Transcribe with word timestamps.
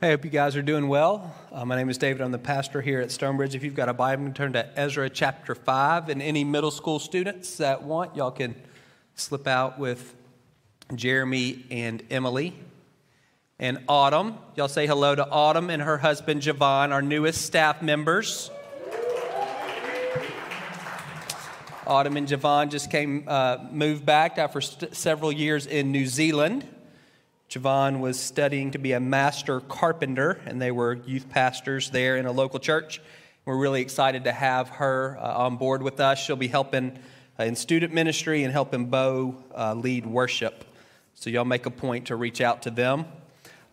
Hey, 0.00 0.06
I 0.06 0.10
hope 0.12 0.24
you 0.24 0.30
guys 0.30 0.56
are 0.56 0.62
doing 0.62 0.88
well. 0.88 1.34
Uh, 1.52 1.66
my 1.66 1.76
name 1.76 1.90
is 1.90 1.98
David. 1.98 2.22
I'm 2.22 2.32
the 2.32 2.38
pastor 2.38 2.80
here 2.80 3.02
at 3.02 3.10
Stonebridge. 3.10 3.54
If 3.54 3.62
you've 3.62 3.74
got 3.74 3.90
a 3.90 3.92
Bible, 3.92 4.32
turn 4.32 4.54
to 4.54 4.66
Ezra 4.74 5.10
chapter 5.10 5.54
5. 5.54 6.08
And 6.08 6.22
any 6.22 6.42
middle 6.42 6.70
school 6.70 6.98
students 6.98 7.58
that 7.58 7.82
want, 7.82 8.16
y'all 8.16 8.30
can 8.30 8.54
slip 9.14 9.46
out 9.46 9.78
with 9.78 10.14
Jeremy 10.94 11.66
and 11.70 12.02
Emily. 12.08 12.54
And 13.58 13.84
Autumn, 13.90 14.38
y'all 14.56 14.68
say 14.68 14.86
hello 14.86 15.14
to 15.14 15.28
Autumn 15.28 15.68
and 15.68 15.82
her 15.82 15.98
husband 15.98 16.40
Javon, 16.40 16.92
our 16.92 17.02
newest 17.02 17.42
staff 17.42 17.82
members. 17.82 18.50
Autumn 21.86 22.16
and 22.16 22.26
Javon 22.26 22.70
just 22.70 22.90
came, 22.90 23.24
uh, 23.26 23.58
moved 23.70 24.06
back 24.06 24.38
after 24.38 24.62
st- 24.62 24.96
several 24.96 25.30
years 25.30 25.66
in 25.66 25.92
New 25.92 26.06
Zealand. 26.06 26.66
Javon 27.50 27.98
was 27.98 28.16
studying 28.16 28.70
to 28.70 28.78
be 28.78 28.92
a 28.92 29.00
master 29.00 29.58
carpenter, 29.58 30.40
and 30.46 30.62
they 30.62 30.70
were 30.70 30.94
youth 30.94 31.28
pastors 31.28 31.90
there 31.90 32.16
in 32.16 32.24
a 32.26 32.30
local 32.30 32.60
church. 32.60 33.02
We're 33.44 33.56
really 33.56 33.82
excited 33.82 34.22
to 34.24 34.32
have 34.32 34.68
her 34.68 35.18
uh, 35.20 35.38
on 35.38 35.56
board 35.56 35.82
with 35.82 35.98
us. 35.98 36.20
She'll 36.20 36.36
be 36.36 36.46
helping 36.46 36.96
uh, 37.40 37.42
in 37.42 37.56
student 37.56 37.92
ministry 37.92 38.44
and 38.44 38.52
helping 38.52 38.86
Bo 38.86 39.34
uh, 39.52 39.74
lead 39.74 40.06
worship. 40.06 40.64
So, 41.14 41.28
y'all 41.28 41.44
make 41.44 41.66
a 41.66 41.72
point 41.72 42.06
to 42.06 42.14
reach 42.14 42.40
out 42.40 42.62
to 42.62 42.70
them. 42.70 43.06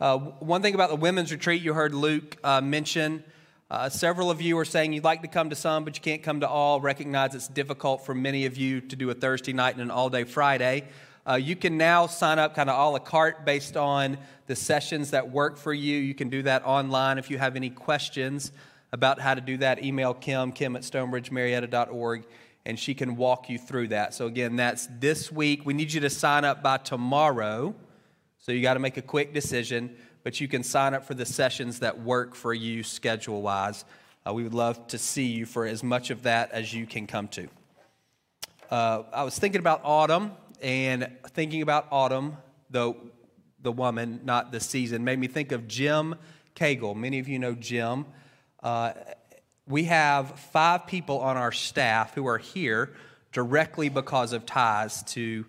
Uh, 0.02 0.18
one 0.18 0.64
thing 0.64 0.73
about 0.73 0.90
the 0.90 0.96
women's 0.96 1.32
retreat, 1.32 1.62
you 1.62 1.76
heard 1.76 1.94
Luke 1.94 2.36
uh, 2.44 2.62
mention. 2.62 3.23
Uh, 3.70 3.90
several 3.90 4.32
of 4.32 4.42
you 4.42 4.58
are 4.58 4.66
saying 4.66 4.94
you'd 4.94 5.04
like 5.04 5.22
to 5.22 5.28
come 5.28 5.52
to 5.52 5.56
some, 5.56 5.84
but 5.84 5.96
you 5.96 6.02
can't 6.02 6.23
come 6.23 6.40
to 6.40 6.50
all. 6.50 6.82
Recognize 6.82 7.36
it's 7.36 7.48
difficult 7.48 8.08
for 8.08 8.16
many 8.16 8.48
of 8.48 8.58
you 8.58 8.82
to 8.82 8.96
do 8.96 9.12
a 9.12 9.14
Thursday 9.14 9.54
night 9.54 9.73
and 9.73 9.84
an 9.84 9.92
all 9.92 10.09
day 10.09 10.23
Friday. 10.23 10.88
Uh, 11.27 11.36
you 11.36 11.58
can 11.58 11.77
now 11.77 12.08
sign 12.08 12.40
up 12.40 12.55
kind 12.55 12.70
of 12.70 12.80
a 12.80 12.90
la 12.90 12.99
carte 12.99 13.44
based 13.44 13.76
on 13.76 14.17
the 14.45 14.55
sessions 14.55 15.12
that 15.12 15.30
work 15.30 15.58
for 15.58 15.73
you. 15.73 15.98
You 15.98 16.16
can 16.16 16.30
do 16.30 16.41
that 16.44 16.66
online. 16.66 17.17
If 17.17 17.30
you 17.30 17.38
have 17.38 17.58
any 17.58 17.70
questions 17.70 18.53
about 18.94 19.20
how 19.20 19.34
to 19.34 19.41
do 19.41 19.58
that, 19.58 19.84
email 19.84 20.14
Kim, 20.14 20.53
kim 20.53 20.78
at 20.78 20.84
stonebridgemarietta.org, 20.84 22.23
and 22.66 22.80
she 22.80 22.94
can 22.94 23.17
walk 23.17 23.50
you 23.50 23.58
through 23.58 23.89
that. 23.89 24.14
So, 24.14 24.28
again, 24.28 24.56
that's 24.56 24.88
this 25.00 25.30
week. 25.30 25.66
We 25.66 25.73
need 25.73 25.92
you 25.92 26.00
to 26.02 26.09
sign 26.09 26.45
up 26.45 26.64
by 26.64 26.78
tomorrow. 26.78 27.75
So, 28.38 28.53
you 28.53 28.62
got 28.62 28.75
to 28.75 28.80
make 28.80 28.95
a 28.95 29.02
quick 29.02 29.34
decision, 29.34 29.97
but 30.23 30.39
you 30.39 30.47
can 30.47 30.64
sign 30.64 30.94
up 30.94 31.03
for 31.03 31.14
the 31.14 31.25
sessions 31.25 31.80
that 31.80 32.00
work 32.02 32.36
for 32.36 32.53
you 32.53 32.84
schedule 32.84 33.41
wise. 33.41 33.84
Uh, 34.25 34.31
we 34.31 34.44
would 34.44 34.53
love 34.53 34.88
to 34.88 34.97
see 34.97 35.25
you 35.25 35.45
for 35.45 35.66
as 35.66 35.84
much 35.84 36.09
of 36.09 36.23
that 36.23 36.53
as 36.53 36.73
you 36.73 36.86
can 36.86 37.06
come 37.06 37.28
to. 37.30 37.50
Uh, 38.72 39.03
I 39.12 39.23
was 39.23 39.38
thinking 39.38 39.59
about 39.59 39.81
autumn 39.84 40.31
and 40.61 41.11
thinking 41.30 41.61
about 41.61 41.88
autumn, 41.91 42.38
the, 42.69 42.94
the 43.61 43.72
woman, 43.72 44.22
not 44.23 44.52
the 44.52 44.59
season, 44.59 45.03
made 45.03 45.19
me 45.19 45.27
think 45.27 45.52
of 45.52 45.67
Jim 45.67 46.16
Cagle. 46.55 46.95
Many 46.95 47.19
of 47.19 47.27
you 47.27 47.39
know 47.39 47.53
Jim. 47.53 48.05
Uh, 48.61 48.94
we 49.67 49.83
have 49.85 50.39
five 50.39 50.88
people 50.88 51.19
on 51.19 51.38
our 51.38 51.52
staff 51.52 52.13
who 52.13 52.28
are 52.28 52.38
here 52.38 52.94
directly 53.31 53.89
because 53.89 54.33
of 54.33 54.45
ties 54.45 55.03
to 55.03 55.45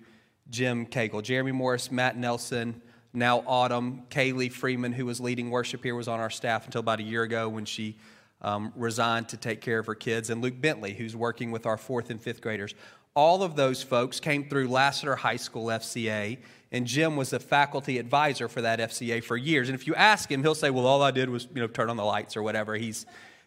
Jim 0.51 0.87
Cagle. 0.87 1.23
Jeremy 1.23 1.53
Morris, 1.53 1.91
Matt 1.91 2.17
Nelson, 2.17 2.83
now 3.13 3.43
Autumn, 3.47 4.03
Kaylee 4.11 4.53
Freeman, 4.53 4.93
who 4.93 5.07
was 5.07 5.21
leading 5.21 5.51
worship 5.51 5.83
here, 5.83 5.95
was 5.95 6.09
on 6.09 6.21
our 6.21 6.31
staff 6.31 6.67
until 6.67 6.81
about 6.81 7.01
a 7.01 7.05
year 7.05 7.23
ago 7.23 7.49
when 7.49 7.65
she 7.65 7.97
um, 8.43 8.73
resigned 8.77 9.29
to 9.31 9.37
take 9.37 9.61
care 9.61 9.79
of 9.79 9.87
her 9.87 9.95
kids, 9.95 10.31
and 10.31 10.41
Luke 10.43 10.61
Bentley, 10.61 10.95
who's 10.95 11.17
working 11.17 11.51
with 11.51 11.67
our 11.67 11.77
fourth 11.77 12.11
and 12.11 12.21
fifth 12.21 12.41
graders 12.41 12.75
all 13.19 13.43
of 13.43 13.57
those 13.57 13.83
folks 13.83 14.21
came 14.21 14.49
through 14.49 14.69
Lassiter 14.69 15.17
High 15.17 15.39
School 15.39 15.67
FCA, 15.67 16.39
and 16.71 16.87
Jim 16.87 17.17
was 17.17 17.33
a 17.33 17.41
faculty 17.41 17.99
advisor 17.99 18.47
for 18.47 18.63
that 18.63 18.79
FCA 18.79 19.25
for 19.25 19.37
years. 19.37 19.69
And 19.69 19.75
if 19.75 19.89
you 19.89 19.95
ask 19.97 20.31
him, 20.31 20.41
he'll 20.41 20.55
say, 20.55 20.71
"Well, 20.71 20.87
all 20.87 21.03
I 21.03 21.11
did 21.11 21.29
was 21.29 21.49
you 21.53 21.61
know 21.61 21.67
turn 21.67 21.91
on 21.91 21.97
the 21.97 22.05
lights 22.05 22.37
or 22.37 22.45
whatever." 22.45 22.77
He's 22.77 23.07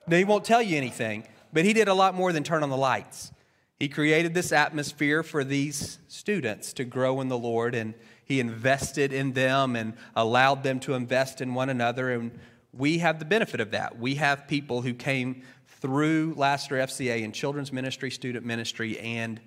he 0.10 0.26
won't 0.26 0.44
tell 0.44 0.62
you 0.62 0.76
anything, 0.76 1.26
but 1.54 1.64
he 1.64 1.72
did 1.72 1.88
a 1.88 1.94
lot 1.94 2.16
more 2.16 2.34
than 2.34 2.44
turn 2.44 2.64
on 2.64 2.70
the 2.70 2.76
lights. 2.76 3.32
He 3.80 3.88
created 3.88 4.34
this 4.34 4.52
atmosphere 4.52 5.24
for 5.24 5.46
these 5.46 6.00
students 6.10 6.74
to 6.74 6.84
grow 6.84 7.22
in 7.22 7.30
the 7.30 7.38
Lord, 7.38 7.74
and 7.74 7.94
he 8.26 8.42
invested 8.42 9.14
in 9.14 9.32
them 9.32 9.78
and 9.78 9.94
allowed 10.18 10.64
them 10.64 10.82
to 10.82 10.96
invest 10.96 11.40
in 11.40 11.54
one 11.54 11.70
another. 11.70 12.12
And 12.12 12.38
we 12.74 12.98
have 12.98 13.20
the 13.20 13.26
benefit 13.26 13.62
of 13.62 13.72
that. 13.72 13.98
We 13.98 14.16
have 14.16 14.50
people 14.50 14.82
who 14.82 14.94
came 14.94 15.44
through 15.80 16.34
Lassiter 16.36 16.76
FCA 16.76 17.24
in 17.24 17.32
children's 17.32 17.72
ministry, 17.72 18.12
student 18.12 18.46
ministry, 18.46 19.00
and 19.00 19.40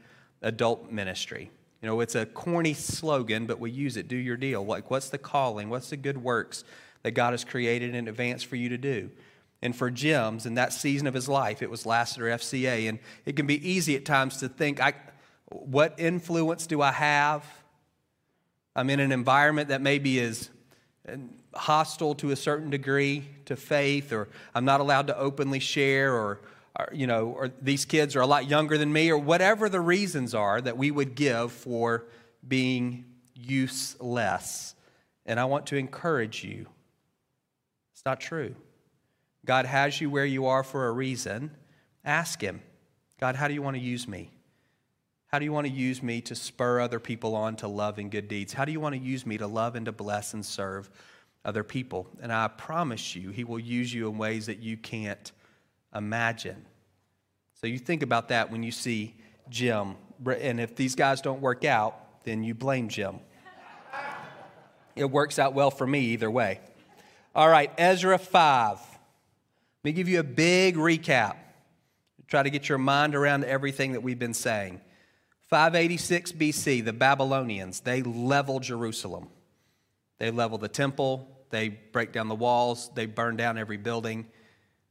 adult 0.45 0.93
ministry. 0.93 1.51
You 1.83 1.89
know, 1.89 2.01
it's 2.01 2.15
a 2.15 2.25
corny 2.25 2.75
slogan, 2.75 3.47
but 3.47 3.59
we 3.59 3.71
use 3.71 3.97
it. 3.97 4.09
Do 4.09 4.17
your 4.17 4.37
deal. 4.37 4.65
Like, 4.65 4.91
what's 4.91 5.11
the 5.11 5.19
calling? 5.19 5.69
What's 5.69 5.91
the 5.91 5.97
good 5.97 6.19
works 6.19 6.65
that 7.03 7.11
God 7.11 7.33
has 7.33 7.45
created 7.45 7.95
in 7.95 8.09
advance 8.09 8.43
for 8.43 8.57
you 8.57 8.69
to 8.69 8.79
do? 8.79 9.11
And 9.61 9.75
for 9.75 9.91
Jim's, 9.91 10.47
in 10.47 10.55
that 10.55 10.73
season 10.73 11.07
of 11.07 11.15
his 11.15 11.29
life, 11.29 11.63
it 11.63 11.71
was 11.71 11.85
Lassiter 11.85 12.27
FCA. 12.27 12.89
And 12.89 12.99
it 13.25 13.35
can 13.35 13.47
be 13.47 13.67
easy 13.69 13.97
at 13.97 14.05
times 14.05 14.39
to 14.39 14.49
think, 14.49 14.81
I, 14.81 14.95
what 15.51 15.95
influence 15.99 16.67
do 16.67 16.81
I 16.83 16.93
have? 16.93 17.45
I'm 18.77 18.91
in 18.91 19.01
an 19.01 19.13
environment 19.13 19.69
that 19.69 19.81
maybe 19.81 20.19
is 20.19 20.51
uh, 21.09 21.17
hostile 21.55 22.15
to 22.17 22.31
a 22.31 22.37
certain 22.37 22.71
degree 22.71 23.25
to 23.47 23.57
faith, 23.57 24.13
or 24.13 24.29
I'm 24.55 24.65
not 24.65 24.81
allowed 24.81 25.07
to 25.09 25.19
openly 25.19 25.61
share, 25.61 26.13
or 26.15 26.41
you 26.93 27.07
know, 27.07 27.29
or 27.29 27.51
these 27.61 27.85
kids 27.85 28.17
are 28.17 28.21
a 28.21 28.27
lot 28.27 28.49
younger 28.49 28.77
than 28.77 28.93
me, 28.93 29.11
or 29.11 29.19
whatever 29.19 29.69
the 29.69 29.81
reasons 29.81 30.35
are 30.35 30.61
that 30.61 30.77
we 30.77 30.91
would 30.91 31.15
give 31.15 31.53
for 31.53 32.07
being 32.47 33.05
useless. 33.35 34.75
And 35.27 35.39
I 35.39 35.45
want 35.45 35.67
to 35.67 35.77
encourage 35.77 36.45
you 36.45 36.67
it's 37.93 38.05
not 38.05 38.21
true. 38.21 38.55
God 39.47 39.67
has 39.67 40.01
you 40.01 40.11
where 40.11 40.27
you 40.27 40.47
are 40.47 40.63
for 40.63 40.89
a 40.89 40.93
reason. 40.93 41.51
Ask 42.05 42.41
Him, 42.41 42.61
God, 43.21 43.37
how 43.37 43.47
do 43.47 43.55
you 43.55 43.63
want 43.63 43.77
to 43.77 43.83
use 43.83 44.09
me? 44.09 44.31
How 45.29 45.39
do 45.39 45.45
you 45.45 45.53
want 45.53 45.67
to 45.67 45.73
use 45.73 46.03
me 46.03 46.21
to 46.23 46.35
spur 46.35 46.81
other 46.81 47.01
people 47.01 47.35
on 47.35 47.57
to 47.57 47.69
love 47.69 47.99
and 47.99 48.11
good 48.11 48.29
deeds? 48.29 48.53
How 48.53 48.65
do 48.65 48.73
you 48.73 48.81
want 48.81 48.95
to 48.95 49.01
use 49.01 49.25
me 49.25 49.39
to 49.39 49.47
love 49.47 49.75
and 49.75 49.87
to 49.87 49.93
bless 49.93 50.35
and 50.35 50.45
serve 50.45 50.91
other 51.45 51.65
people? 51.65 52.09
And 52.21 52.33
I 52.33 52.49
promise 52.49 53.15
you, 53.15 53.31
He 53.31 53.45
will 53.45 53.59
use 53.59 53.93
you 53.93 54.09
in 54.09 54.19
ways 54.19 54.47
that 54.47 54.59
you 54.59 54.77
can't 54.77 55.33
imagine. 55.95 56.65
So 57.61 57.67
you 57.67 57.79
think 57.79 58.03
about 58.03 58.29
that 58.29 58.51
when 58.51 58.63
you 58.63 58.73
see 58.73 59.15
Jim. 59.49 59.97
And 60.27 60.61
if 60.61 60.77
these 60.77 60.95
guys 60.95 61.21
don't 61.21 61.41
work 61.41 61.65
out, 61.65 62.23
then 62.25 62.43
you 62.43 62.55
blame 62.55 62.89
Jim. 62.89 63.21
It 64.97 65.11
works 65.11 65.39
out 65.39 65.55
well 65.55 65.71
for 65.71 65.87
me 65.87 66.01
either 66.01 66.31
way. 66.31 66.61
All 67.35 67.49
right, 67.49 67.71
Ezra 67.77 68.19
5. 68.19 68.79
Let 68.79 68.85
me 69.83 69.93
give 69.93 70.09
you 70.09 70.21
a 70.21 70.25
big 70.25 70.77
recap. 70.77 71.37
Try 72.29 72.43
to 72.43 72.51
get 72.51 72.69
your 72.69 72.79
mind 72.79 73.15
around 73.15 73.45
everything 73.45 73.93
that 73.93 74.03
we've 74.03 74.19
been 74.19 74.35
saying. 74.35 74.81
586 75.51 76.33
BC, 76.33 76.85
the 76.85 76.93
Babylonians, 76.93 77.81
they 77.81 78.03
level 78.03 78.61
Jerusalem. 78.61 79.29
They 80.19 80.31
level 80.31 80.59
the 80.59 80.69
temple, 80.69 81.29
they 81.51 81.69
break 81.69 82.13
down 82.13 82.29
the 82.29 82.35
walls, 82.35 82.91
they 82.95 83.07
burn 83.07 83.37
down 83.37 83.59
every 83.59 83.77
building. 83.77 84.27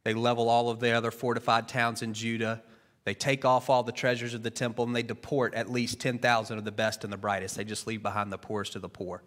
They 0.03 0.13
level 0.13 0.49
all 0.49 0.69
of 0.69 0.79
the 0.79 0.91
other 0.91 1.11
fortified 1.11 1.67
towns 1.67 2.01
in 2.01 2.13
Judah. 2.13 2.61
They 3.05 3.13
take 3.13 3.45
off 3.45 3.69
all 3.69 3.83
the 3.83 3.91
treasures 3.91 4.33
of 4.33 4.43
the 4.43 4.49
temple 4.49 4.85
and 4.85 4.95
they 4.95 5.03
deport 5.03 5.53
at 5.53 5.69
least 5.69 5.99
10,000 5.99 6.57
of 6.57 6.63
the 6.63 6.71
best 6.71 7.03
and 7.03 7.11
the 7.11 7.17
brightest. 7.17 7.55
They 7.55 7.63
just 7.63 7.87
leave 7.87 8.01
behind 8.01 8.31
the 8.31 8.37
poorest 8.37 8.75
of 8.75 8.81
the 8.81 8.89
poor. 8.89 9.23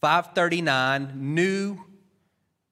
539, 0.00 1.34
new 1.34 1.78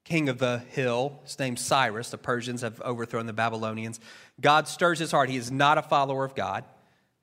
king 0.03 0.29
of 0.29 0.37
the 0.37 0.59
hill, 0.69 1.19
his 1.23 1.39
name's 1.39 1.61
Cyrus. 1.61 2.11
The 2.11 2.17
Persians 2.17 2.61
have 2.61 2.79
overthrown 2.81 3.25
the 3.25 3.33
Babylonians. 3.33 3.99
God 4.39 4.67
stirs 4.67 4.99
his 4.99 5.11
heart. 5.11 5.29
He 5.29 5.37
is 5.37 5.51
not 5.51 5.77
a 5.77 5.81
follower 5.81 6.23
of 6.23 6.35
God, 6.35 6.63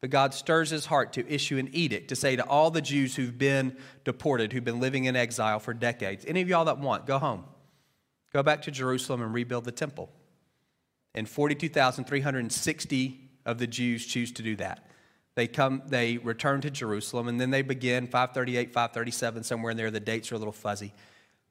but 0.01 0.11
God 0.11 0.35
stirs 0.35 0.71
his 0.71 0.87
heart 0.87 1.13
to 1.13 1.33
issue 1.33 1.59
an 1.59 1.69
edict 1.73 2.09
to 2.09 2.17
say 2.17 2.35
to 2.35 2.45
all 2.45 2.71
the 2.71 2.81
Jews 2.81 3.15
who've 3.15 3.39
been 3.39 3.77
deported, 4.05 4.53
who've 4.53 4.65
been 4.65 4.81
living 4.81 5.05
in 5.05 5.15
exile 5.15 5.61
for 5.61 5.73
decades, 5.73 6.25
any 6.27 6.41
of 6.41 6.49
y'all 6.49 6.65
that 6.65 6.79
want, 6.79 7.07
go 7.07 7.19
home. 7.19 7.45
Go 8.33 8.43
back 8.43 8.63
to 8.63 8.71
Jerusalem 8.71 9.23
and 9.23 9.35
rebuild 9.35 9.65
the 9.65 9.73
temple. 9.73 10.11
And 11.15 11.29
42,360 11.29 13.31
of 13.45 13.59
the 13.59 13.67
Jews 13.67 14.07
choose 14.07 14.33
to 14.33 14.43
do 14.43 14.57
that. 14.57 14.89
They 15.35 15.47
come, 15.47 15.83
they 15.87 16.19
return 16.19 16.61
to 16.63 16.71
Jerusalem, 16.71 17.29
and 17.29 17.41
then 17.41 17.51
they 17.51 17.63
begin 17.63 18.07
538, 18.07 18.73
537, 18.73 19.43
somewhere 19.43 19.71
in 19.71 19.77
there. 19.77 19.91
The 19.91 20.01
dates 20.01 20.31
are 20.31 20.35
a 20.35 20.39
little 20.39 20.53
fuzzy. 20.53 20.93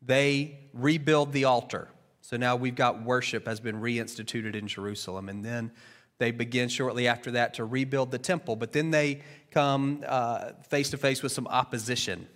They 0.02 0.60
rebuild 0.74 1.32
the 1.32 1.46
altar. 1.46 1.88
So 2.22 2.38
now 2.38 2.56
we've 2.56 2.76
got 2.76 3.04
worship 3.04 3.48
has 3.48 3.60
been 3.60 3.82
reinstituted 3.82 4.56
in 4.56 4.68
Jerusalem. 4.68 5.30
And 5.30 5.44
then 5.44 5.72
they 6.20 6.32
begin 6.32 6.70
shortly 6.70 7.08
after 7.08 7.32
that 7.32 7.56
to 7.56 7.66
rebuild 7.66 8.12
the 8.12 8.20
temple. 8.20 8.56
But 8.56 8.72
then 8.72 8.92
they 8.92 9.22
come 9.50 10.04
uh, 10.08 10.52
face 10.70 10.92
to 10.92 10.98
face 10.98 11.24
with 11.24 11.32
some 11.32 11.48
opposition. 11.48 12.28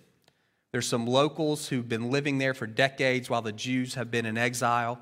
There's 0.76 0.86
some 0.86 1.06
locals 1.06 1.68
who've 1.68 1.88
been 1.88 2.10
living 2.10 2.36
there 2.36 2.52
for 2.52 2.66
decades 2.66 3.30
while 3.30 3.40
the 3.40 3.50
Jews 3.50 3.94
have 3.94 4.10
been 4.10 4.26
in 4.26 4.36
exile, 4.36 5.00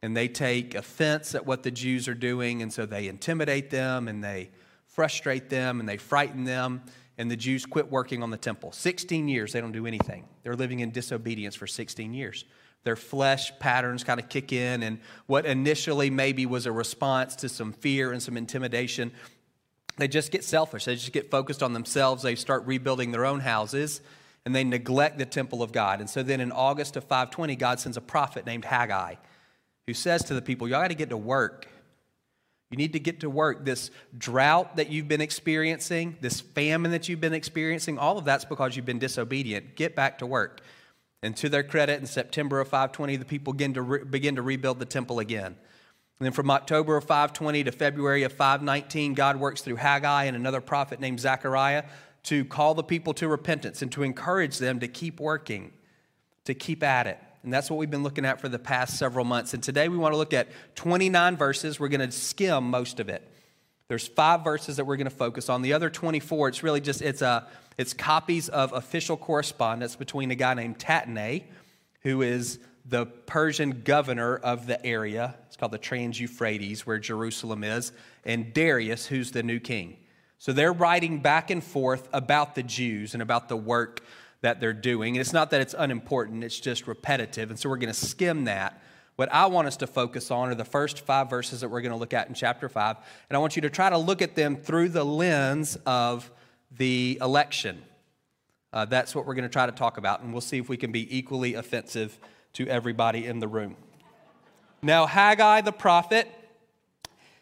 and 0.00 0.16
they 0.16 0.28
take 0.28 0.74
offense 0.74 1.34
at 1.34 1.44
what 1.44 1.62
the 1.62 1.70
Jews 1.70 2.08
are 2.08 2.14
doing, 2.14 2.62
and 2.62 2.72
so 2.72 2.86
they 2.86 3.06
intimidate 3.06 3.68
them 3.68 4.08
and 4.08 4.24
they 4.24 4.48
frustrate 4.86 5.50
them 5.50 5.78
and 5.78 5.86
they 5.86 5.98
frighten 5.98 6.44
them, 6.44 6.80
and 7.18 7.30
the 7.30 7.36
Jews 7.36 7.66
quit 7.66 7.90
working 7.90 8.22
on 8.22 8.30
the 8.30 8.38
temple. 8.38 8.72
16 8.72 9.28
years, 9.28 9.52
they 9.52 9.60
don't 9.60 9.72
do 9.72 9.84
anything. 9.84 10.24
They're 10.42 10.56
living 10.56 10.80
in 10.80 10.90
disobedience 10.90 11.54
for 11.54 11.66
16 11.66 12.14
years. 12.14 12.46
their 12.82 12.96
flesh 12.96 13.52
patterns 13.58 14.04
kind 14.04 14.18
of 14.18 14.28
kick 14.28 14.52
in, 14.52 14.82
and 14.82 15.00
what 15.26 15.44
initially 15.44 16.10
maybe 16.10 16.46
was 16.46 16.66
a 16.66 16.72
response 16.72 17.36
to 17.36 17.48
some 17.48 17.72
fear 17.72 18.12
and 18.12 18.22
some 18.22 18.36
intimidation, 18.36 19.12
they 19.98 20.08
just 20.08 20.32
get 20.32 20.44
selfish. 20.44 20.86
They 20.86 20.94
just 20.94 21.12
get 21.12 21.30
focused 21.30 21.62
on 21.62 21.74
themselves. 21.74 22.22
They 22.22 22.34
start 22.34 22.64
rebuilding 22.66 23.10
their 23.12 23.26
own 23.26 23.40
houses, 23.40 24.00
and 24.44 24.54
they 24.54 24.64
neglect 24.64 25.18
the 25.18 25.26
temple 25.26 25.62
of 25.62 25.72
God. 25.72 26.00
And 26.00 26.08
so 26.08 26.22
then 26.22 26.40
in 26.40 26.52
August 26.52 26.96
of 26.96 27.04
520, 27.04 27.56
God 27.56 27.80
sends 27.80 27.96
a 27.96 28.00
prophet 28.00 28.46
named 28.46 28.64
Haggai 28.64 29.16
who 29.86 29.94
says 29.94 30.24
to 30.24 30.34
the 30.34 30.42
people, 30.42 30.68
Y'all 30.68 30.80
got 30.80 30.88
to 30.88 30.94
get 30.94 31.10
to 31.10 31.16
work. 31.16 31.66
You 32.70 32.76
need 32.76 32.92
to 32.92 33.00
get 33.00 33.20
to 33.20 33.30
work. 33.30 33.64
This 33.64 33.90
drought 34.16 34.76
that 34.76 34.90
you've 34.90 35.08
been 35.08 35.20
experiencing, 35.20 36.16
this 36.20 36.40
famine 36.40 36.92
that 36.92 37.08
you've 37.08 37.20
been 37.20 37.34
experiencing, 37.34 37.98
all 37.98 38.16
of 38.16 38.24
that's 38.24 38.44
because 38.44 38.76
you've 38.76 38.86
been 38.86 39.00
disobedient. 39.00 39.74
Get 39.74 39.96
back 39.96 40.18
to 40.18 40.26
work. 40.26 40.60
And 41.22 41.36
to 41.38 41.48
their 41.48 41.64
credit, 41.64 42.00
in 42.00 42.06
September 42.06 42.60
of 42.60 42.68
520, 42.68 43.16
the 43.16 43.24
people 43.24 43.52
begin 43.52 43.74
to, 43.74 43.82
re- 43.82 44.04
begin 44.04 44.36
to 44.36 44.42
rebuild 44.42 44.78
the 44.78 44.86
temple 44.86 45.18
again. 45.18 45.56
And 46.18 46.26
then 46.26 46.32
from 46.32 46.50
October 46.50 46.96
of 46.96 47.04
520 47.04 47.64
to 47.64 47.72
February 47.72 48.22
of 48.22 48.32
519, 48.32 49.14
God 49.14 49.36
works 49.36 49.62
through 49.62 49.76
Haggai 49.76 50.24
and 50.24 50.36
another 50.36 50.60
prophet 50.60 51.00
named 51.00 51.18
Zechariah 51.18 51.84
to 52.24 52.44
call 52.44 52.74
the 52.74 52.82
people 52.82 53.14
to 53.14 53.28
repentance 53.28 53.82
and 53.82 53.90
to 53.92 54.02
encourage 54.02 54.58
them 54.58 54.80
to 54.80 54.88
keep 54.88 55.20
working, 55.20 55.72
to 56.44 56.54
keep 56.54 56.82
at 56.82 57.06
it. 57.06 57.18
And 57.42 57.52
that's 57.52 57.70
what 57.70 57.78
we've 57.78 57.90
been 57.90 58.02
looking 58.02 58.24
at 58.24 58.40
for 58.40 58.48
the 58.48 58.58
past 58.58 58.98
several 58.98 59.24
months. 59.24 59.54
And 59.54 59.62
today 59.62 59.88
we 59.88 59.96
want 59.96 60.12
to 60.12 60.18
look 60.18 60.34
at 60.34 60.48
29 60.74 61.36
verses. 61.36 61.80
We're 61.80 61.88
going 61.88 62.06
to 62.06 62.12
skim 62.12 62.64
most 62.64 63.00
of 63.00 63.08
it. 63.08 63.26
There's 63.88 64.06
five 64.06 64.44
verses 64.44 64.76
that 64.76 64.84
we're 64.84 64.96
going 64.96 65.08
to 65.08 65.16
focus 65.16 65.48
on. 65.48 65.62
The 65.62 65.72
other 65.72 65.90
24, 65.90 66.48
it's 66.48 66.62
really 66.62 66.80
just 66.80 67.02
it's 67.02 67.22
a 67.22 67.48
it's 67.76 67.92
copies 67.94 68.48
of 68.48 68.72
official 68.72 69.16
correspondence 69.16 69.96
between 69.96 70.30
a 70.30 70.34
guy 70.34 70.54
named 70.54 70.78
Tatnai, 70.78 71.44
who 72.02 72.22
is 72.22 72.58
the 72.84 73.06
Persian 73.06 73.82
governor 73.82 74.36
of 74.36 74.66
the 74.66 74.84
area. 74.84 75.34
It's 75.46 75.56
called 75.56 75.72
the 75.72 75.78
Trans 75.78 76.20
Euphrates, 76.20 76.86
where 76.86 76.98
Jerusalem 76.98 77.64
is, 77.64 77.92
and 78.24 78.52
Darius, 78.52 79.06
who's 79.06 79.32
the 79.32 79.42
new 79.42 79.58
king. 79.58 79.96
So 80.40 80.54
they're 80.54 80.72
writing 80.72 81.18
back 81.18 81.50
and 81.50 81.62
forth 81.62 82.08
about 82.14 82.54
the 82.54 82.62
Jews 82.62 83.12
and 83.12 83.22
about 83.22 83.50
the 83.50 83.58
work 83.58 84.00
that 84.40 84.58
they're 84.58 84.72
doing. 84.72 85.14
And 85.14 85.20
it's 85.20 85.34
not 85.34 85.50
that 85.50 85.60
it's 85.60 85.74
unimportant, 85.76 86.42
it's 86.42 86.58
just 86.58 86.86
repetitive. 86.86 87.50
And 87.50 87.58
so 87.58 87.68
we're 87.68 87.76
going 87.76 87.92
to 87.92 87.94
skim 87.94 88.46
that. 88.46 88.82
What 89.16 89.30
I 89.30 89.46
want 89.46 89.68
us 89.68 89.76
to 89.76 89.86
focus 89.86 90.30
on 90.30 90.48
are 90.48 90.54
the 90.54 90.64
first 90.64 91.00
five 91.00 91.28
verses 91.28 91.60
that 91.60 91.68
we're 91.68 91.82
going 91.82 91.92
to 91.92 91.98
look 91.98 92.14
at 92.14 92.26
in 92.26 92.32
chapter 92.32 92.70
five. 92.70 92.96
And 93.28 93.36
I 93.36 93.38
want 93.38 93.54
you 93.54 93.60
to 93.62 93.68
try 93.68 93.90
to 93.90 93.98
look 93.98 94.22
at 94.22 94.34
them 94.34 94.56
through 94.56 94.88
the 94.88 95.04
lens 95.04 95.76
of 95.84 96.30
the 96.74 97.18
election. 97.20 97.82
Uh, 98.72 98.86
that's 98.86 99.14
what 99.14 99.26
we're 99.26 99.34
going 99.34 99.42
to 99.42 99.52
try 99.52 99.66
to 99.66 99.72
talk 99.72 99.98
about, 99.98 100.22
and 100.22 100.32
we'll 100.32 100.40
see 100.40 100.56
if 100.56 100.70
we 100.70 100.78
can 100.78 100.90
be 100.90 101.14
equally 101.14 101.52
offensive 101.52 102.18
to 102.54 102.66
everybody 102.66 103.26
in 103.26 103.40
the 103.40 103.48
room. 103.48 103.76
Now, 104.80 105.04
Haggai 105.04 105.60
the 105.60 105.72
prophet 105.72 106.30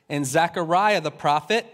and 0.08 0.26
Zechariah 0.26 1.00
the 1.00 1.12
prophet, 1.12 1.64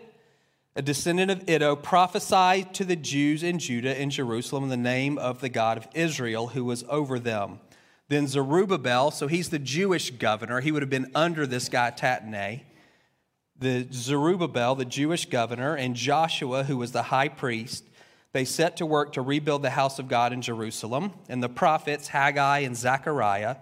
a 0.76 0.82
descendant 0.82 1.30
of 1.30 1.48
Iddo, 1.48 1.76
prophesied 1.76 2.74
to 2.74 2.84
the 2.84 2.96
Jews 2.96 3.42
in 3.42 3.58
Judah 3.58 3.98
and 3.98 4.10
Jerusalem 4.10 4.64
in 4.64 4.70
the 4.70 4.76
name 4.76 5.18
of 5.18 5.40
the 5.40 5.48
God 5.48 5.78
of 5.78 5.88
Israel 5.94 6.48
who 6.48 6.64
was 6.64 6.84
over 6.88 7.18
them. 7.18 7.60
Then 8.08 8.26
Zerubbabel, 8.26 9.10
so 9.10 9.28
he's 9.28 9.50
the 9.50 9.58
Jewish 9.58 10.10
governor, 10.10 10.60
he 10.60 10.72
would 10.72 10.82
have 10.82 10.90
been 10.90 11.10
under 11.14 11.46
this 11.46 11.68
guy 11.68 11.90
Tatnai 11.90 12.62
the 13.56 13.86
Zerubbabel, 13.92 14.74
the 14.74 14.84
Jewish 14.84 15.26
governor, 15.26 15.74
and 15.76 15.94
Joshua, 15.94 16.64
who 16.64 16.76
was 16.76 16.92
the 16.92 17.04
high 17.04 17.28
priest, 17.28 17.84
they 18.32 18.44
set 18.44 18.76
to 18.78 18.86
work 18.86 19.12
to 19.12 19.22
rebuild 19.22 19.62
the 19.62 19.70
house 19.70 19.98
of 19.98 20.08
God 20.08 20.32
in 20.32 20.42
Jerusalem, 20.42 21.12
and 21.28 21.42
the 21.42 21.48
prophets 21.48 22.08
Haggai 22.08 22.60
and 22.60 22.76
Zechariah 22.76 23.56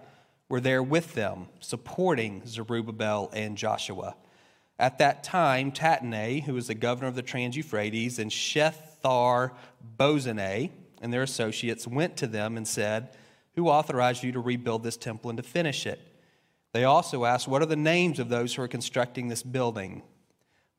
were 0.49 0.59
there 0.59 0.81
with 0.81 1.13
them, 1.13 1.47
supporting 1.59 2.41
Zerubbabel 2.47 3.29
and 3.33 3.55
Joshua. 3.55 4.15
At 4.79 4.97
that 4.97 5.23
time, 5.23 5.71
Tatnai, 5.71 6.43
who 6.43 6.53
was 6.53 6.67
the 6.67 6.75
governor 6.75 7.07
of 7.07 7.15
the 7.15 7.21
Trans 7.21 7.55
Euphrates, 7.55 8.19
and 8.19 8.31
Shethar 8.31 9.51
Bozenai 9.97 10.71
and 11.01 11.13
their 11.13 11.23
associates 11.23 11.87
went 11.87 12.17
to 12.17 12.27
them 12.27 12.57
and 12.57 12.67
said, 12.67 13.09
Who 13.55 13.67
authorized 13.67 14.23
you 14.23 14.31
to 14.31 14.39
rebuild 14.39 14.83
this 14.83 14.97
temple 14.97 15.29
and 15.29 15.37
to 15.37 15.43
finish 15.43 15.85
it? 15.85 15.99
They 16.71 16.85
also 16.85 17.25
asked, 17.25 17.47
What 17.47 17.61
are 17.61 17.67
the 17.67 17.75
names 17.75 18.19
of 18.19 18.29
those 18.29 18.55
who 18.55 18.63
are 18.63 18.67
constructing 18.67 19.27
this 19.27 19.43
building? 19.43 20.01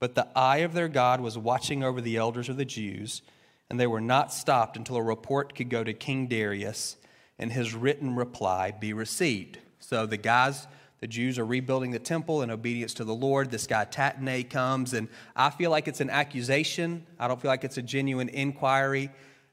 But 0.00 0.14
the 0.14 0.28
eye 0.36 0.58
of 0.58 0.74
their 0.74 0.88
God 0.88 1.20
was 1.20 1.38
watching 1.38 1.84
over 1.84 2.00
the 2.00 2.16
elders 2.16 2.48
of 2.48 2.56
the 2.56 2.64
Jews, 2.64 3.22
and 3.70 3.78
they 3.78 3.86
were 3.86 4.00
not 4.00 4.32
stopped 4.32 4.76
until 4.76 4.96
a 4.96 5.02
report 5.02 5.54
could 5.54 5.70
go 5.70 5.84
to 5.84 5.92
King 5.92 6.26
Darius 6.26 6.96
and 7.38 7.52
his 7.52 7.74
written 7.74 8.14
reply 8.14 8.70
be 8.70 8.92
received. 8.92 9.58
So 9.78 10.06
the 10.06 10.16
guys, 10.16 10.66
the 11.00 11.06
Jews 11.06 11.38
are 11.38 11.44
rebuilding 11.44 11.90
the 11.90 11.98
temple 11.98 12.42
in 12.42 12.50
obedience 12.50 12.94
to 12.94 13.04
the 13.04 13.14
Lord. 13.14 13.50
This 13.50 13.66
guy 13.66 13.84
Tatnai 13.84 14.48
comes, 14.48 14.94
and 14.94 15.08
I 15.36 15.50
feel 15.50 15.70
like 15.70 15.88
it's 15.88 16.00
an 16.00 16.10
accusation. 16.10 17.06
I 17.18 17.28
don't 17.28 17.40
feel 17.40 17.50
like 17.50 17.64
it's 17.64 17.76
a 17.76 17.82
genuine 17.82 18.28
inquiry. 18.28 19.10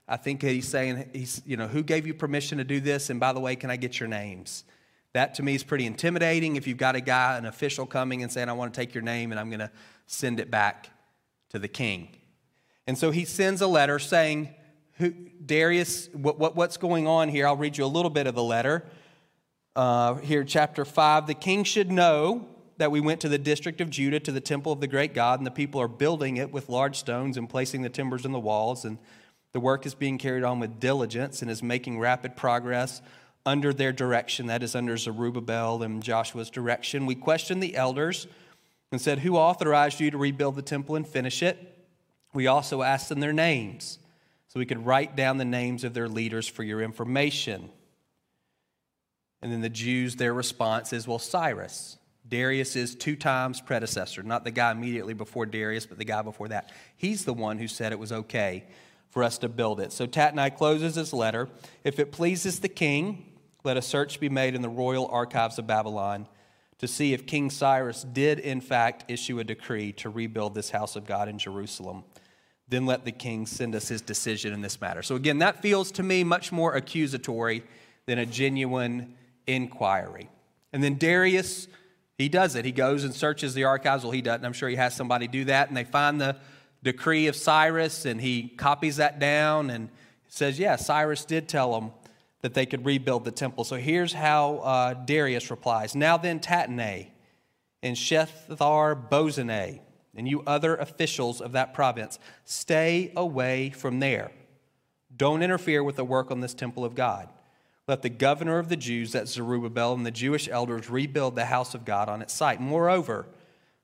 I 0.07 0.17
think 0.17 0.41
he's 0.41 0.67
saying, 0.67 1.09
he's, 1.13 1.41
you 1.45 1.57
know, 1.57 1.67
who 1.67 1.83
gave 1.83 2.05
you 2.05 2.13
permission 2.13 2.57
to 2.57 2.63
do 2.63 2.79
this? 2.79 3.09
And 3.09 3.19
by 3.19 3.33
the 3.33 3.39
way, 3.39 3.55
can 3.55 3.69
I 3.69 3.75
get 3.75 3.99
your 3.99 4.09
names? 4.09 4.63
That 5.13 5.35
to 5.35 5.43
me 5.43 5.55
is 5.55 5.63
pretty 5.63 5.85
intimidating 5.85 6.55
if 6.55 6.67
you've 6.67 6.77
got 6.77 6.95
a 6.95 7.01
guy, 7.01 7.37
an 7.37 7.45
official 7.45 7.85
coming 7.85 8.23
and 8.23 8.31
saying, 8.31 8.49
I 8.49 8.53
want 8.53 8.73
to 8.73 8.79
take 8.79 8.93
your 8.93 9.03
name 9.03 9.31
and 9.31 9.39
I'm 9.39 9.49
going 9.49 9.59
to 9.59 9.71
send 10.07 10.39
it 10.39 10.49
back 10.49 10.89
to 11.49 11.59
the 11.59 11.67
king. 11.67 12.15
And 12.87 12.97
so 12.97 13.11
he 13.11 13.25
sends 13.25 13.61
a 13.61 13.67
letter 13.67 13.99
saying, 13.99 14.53
who, 14.93 15.11
Darius, 15.45 16.09
what, 16.13 16.39
what, 16.39 16.55
what's 16.55 16.77
going 16.77 17.07
on 17.07 17.29
here? 17.29 17.47
I'll 17.47 17.57
read 17.57 17.77
you 17.77 17.85
a 17.85 17.87
little 17.87 18.09
bit 18.09 18.27
of 18.27 18.35
the 18.35 18.43
letter. 18.43 18.85
Uh, 19.73 20.15
here, 20.15 20.43
chapter 20.43 20.83
5. 20.83 21.27
The 21.27 21.33
king 21.33 21.63
should 21.63 21.89
know 21.89 22.45
that 22.77 22.91
we 22.91 22.99
went 22.99 23.21
to 23.21 23.29
the 23.29 23.37
district 23.37 23.79
of 23.79 23.89
Judah 23.89 24.19
to 24.19 24.31
the 24.31 24.41
temple 24.41 24.73
of 24.73 24.81
the 24.81 24.87
great 24.87 25.13
God, 25.13 25.39
and 25.39 25.47
the 25.47 25.51
people 25.51 25.79
are 25.79 25.87
building 25.87 26.37
it 26.37 26.51
with 26.51 26.67
large 26.67 26.97
stones 26.97 27.37
and 27.37 27.49
placing 27.49 27.81
the 27.81 27.89
timbers 27.89 28.25
in 28.25 28.33
the 28.33 28.39
walls. 28.39 28.83
And 28.83 28.97
the 29.53 29.61
work 29.61 29.85
is 29.85 29.95
being 29.95 30.17
carried 30.17 30.43
on 30.43 30.59
with 30.59 30.79
diligence 30.79 31.41
and 31.41 31.49
is 31.49 31.63
making 31.63 31.99
rapid 31.99 32.35
progress 32.35 33.01
under 33.45 33.71
their 33.71 33.93
direction, 33.93 34.47
that 34.47 34.61
is, 34.61 34.75
under 34.75 34.97
Zerubbabel 34.97 35.83
and 35.83 36.03
Joshua's 36.03 36.49
direction. 36.49 37.05
We 37.05 37.15
questioned 37.15 37.63
the 37.63 37.77
elders 37.77 38.27
and 38.91 38.99
said, 38.99 39.19
Who 39.19 39.37
authorized 39.37 40.01
you 40.01 40.11
to 40.11 40.17
rebuild 40.17 40.57
the 40.57 40.61
temple 40.61 40.97
and 40.97 41.07
finish 41.07 41.41
it? 41.41 41.77
We 42.33 42.47
also 42.47 42.81
asked 42.81 43.07
them 43.07 43.21
their 43.21 43.31
names 43.31 43.99
so 44.49 44.59
we 44.59 44.65
could 44.65 44.85
write 44.85 45.15
down 45.15 45.37
the 45.37 45.45
names 45.45 45.85
of 45.85 45.93
their 45.93 46.09
leaders 46.09 46.45
for 46.45 46.63
your 46.63 46.81
information. 46.81 47.69
And 49.41 49.51
then 49.51 49.61
the 49.61 49.69
Jews, 49.69 50.15
their 50.15 50.33
response 50.33 50.93
is, 50.93 51.07
Well, 51.07 51.19
Cyrus. 51.19 51.97
Darius 52.27 52.77
is 52.77 52.95
two 52.95 53.17
times 53.17 53.59
predecessor, 53.59 54.23
not 54.23 54.45
the 54.45 54.51
guy 54.51 54.71
immediately 54.71 55.13
before 55.13 55.45
Darius, 55.45 55.85
but 55.85 55.97
the 55.97 56.05
guy 56.05 56.21
before 56.21 56.47
that. 56.47 56.71
He's 56.95 57.25
the 57.25 57.33
one 57.33 57.57
who 57.57 57.67
said 57.67 57.91
it 57.91 57.99
was 57.99 58.13
okay 58.13 58.63
for 59.09 59.21
us 59.21 59.37
to 59.39 59.49
build 59.49 59.81
it. 59.81 59.91
So 59.91 60.07
Tatnai 60.07 60.55
closes 60.55 60.95
his 60.95 61.11
letter. 61.11 61.49
If 61.83 61.99
it 61.99 62.13
pleases 62.13 62.59
the 62.59 62.69
king, 62.69 63.25
let 63.65 63.75
a 63.75 63.81
search 63.81 64.19
be 64.19 64.29
made 64.29 64.55
in 64.55 64.61
the 64.61 64.69
royal 64.69 65.07
archives 65.07 65.59
of 65.59 65.67
Babylon 65.67 66.27
to 66.79 66.87
see 66.87 67.13
if 67.13 67.27
King 67.27 67.49
Cyrus 67.49 68.03
did, 68.03 68.39
in 68.39 68.61
fact, 68.61 69.11
issue 69.11 69.39
a 69.39 69.43
decree 69.43 69.91
to 69.93 70.09
rebuild 70.09 70.55
this 70.55 70.71
house 70.71 70.95
of 70.95 71.05
God 71.05 71.27
in 71.27 71.37
Jerusalem. 71.37 72.03
Then 72.69 72.85
let 72.85 73.03
the 73.03 73.11
king 73.11 73.45
send 73.45 73.75
us 73.75 73.89
his 73.89 74.01
decision 74.01 74.53
in 74.53 74.61
this 74.61 74.79
matter. 74.79 75.03
So, 75.03 75.15
again, 75.15 75.39
that 75.39 75.61
feels 75.61 75.91
to 75.91 76.03
me 76.03 76.23
much 76.23 76.51
more 76.51 76.73
accusatory 76.75 77.63
than 78.07 78.17
a 78.17 78.25
genuine 78.25 79.15
inquiry. 79.47 80.29
And 80.73 80.83
then 80.83 80.95
Darius, 80.95 81.67
he 82.17 82.29
does 82.29 82.55
it. 82.55 82.65
He 82.65 82.71
goes 82.71 83.03
and 83.03 83.13
searches 83.13 83.53
the 83.53 83.65
archives. 83.65 84.03
Well, 84.03 84.11
he 84.11 84.21
doesn't. 84.21 84.45
I'm 84.45 84.53
sure 84.53 84.69
he 84.69 84.75
has 84.75 84.95
somebody 84.95 85.27
do 85.27 85.45
that. 85.45 85.67
And 85.67 85.77
they 85.77 85.83
find 85.83 86.19
the 86.19 86.37
decree 86.83 87.27
of 87.27 87.35
Cyrus, 87.35 88.05
and 88.05 88.19
he 88.19 88.49
copies 88.49 88.97
that 88.97 89.19
down 89.19 89.69
and 89.69 89.89
says, 90.27 90.59
Yeah, 90.59 90.75
Cyrus 90.75 91.25
did 91.25 91.47
tell 91.47 91.77
him 91.77 91.91
that 92.41 92.53
they 92.53 92.65
could 92.65 92.85
rebuild 92.85 93.23
the 93.23 93.31
temple. 93.31 93.63
So 93.63 93.75
here's 93.75 94.13
how 94.13 94.57
uh, 94.57 94.93
Darius 94.93 95.51
replies 95.51 95.95
Now 95.95 96.17
then, 96.17 96.39
Tatnai 96.39 97.07
and 97.83 97.95
Shethar 97.95 99.09
Bozenai 99.09 99.81
and 100.15 100.27
you 100.27 100.43
other 100.45 100.75
officials 100.75 101.41
of 101.41 101.53
that 101.53 101.73
province, 101.73 102.19
stay 102.45 103.11
away 103.15 103.69
from 103.69 103.99
there. 103.99 104.31
Don't 105.15 105.41
interfere 105.41 105.83
with 105.83 105.95
the 105.95 106.03
work 106.03 106.31
on 106.31 106.41
this 106.41 106.53
temple 106.53 106.85
of 106.85 106.95
God. 106.95 107.29
Let 107.91 108.03
the 108.03 108.09
governor 108.09 108.57
of 108.57 108.69
the 108.69 108.77
Jews, 108.77 109.11
that 109.11 109.27
Zerubbabel, 109.27 109.93
and 109.93 110.05
the 110.05 110.11
Jewish 110.11 110.47
elders 110.47 110.89
rebuild 110.89 111.35
the 111.35 111.43
house 111.43 111.75
of 111.75 111.83
God 111.83 112.07
on 112.07 112.21
its 112.21 112.33
site. 112.33 112.61
Moreover, 112.61 113.25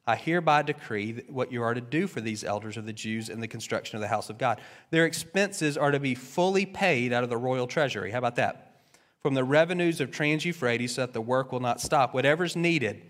I 0.08 0.16
hereby 0.16 0.62
decree 0.62 1.24
what 1.28 1.52
you 1.52 1.62
are 1.62 1.74
to 1.74 1.82
do 1.82 2.08
for 2.08 2.22
these 2.22 2.46
elders 2.46 2.78
of 2.78 2.86
the 2.86 2.94
Jews 2.94 3.28
in 3.28 3.42
the 3.42 3.50
construction 3.50 3.98
of 3.98 4.02
the 4.02 4.08
house 4.08 4.30
of 4.30 4.38
God. 4.38 4.62
Their 4.92 5.06
expenses 5.06 5.76
are 5.76 5.92
to 5.92 6.00
be 6.00 6.16
fully 6.16 6.66
paid 6.66 7.12
out 7.12 7.26
of 7.26 7.30
the 7.30 7.36
royal 7.36 7.68
treasury. 7.68 8.12
How 8.12 8.20
about 8.20 8.38
that? 8.38 8.80
From 9.20 9.34
the 9.34 9.44
revenues 9.44 10.00
of 10.00 10.10
Trans 10.10 10.46
Euphrates, 10.46 10.96
so 10.96 11.02
that 11.02 11.12
the 11.12 11.20
work 11.20 11.52
will 11.52 11.60
not 11.60 11.82
stop. 11.82 12.14
Whatever's 12.14 12.56
needed 12.56 13.02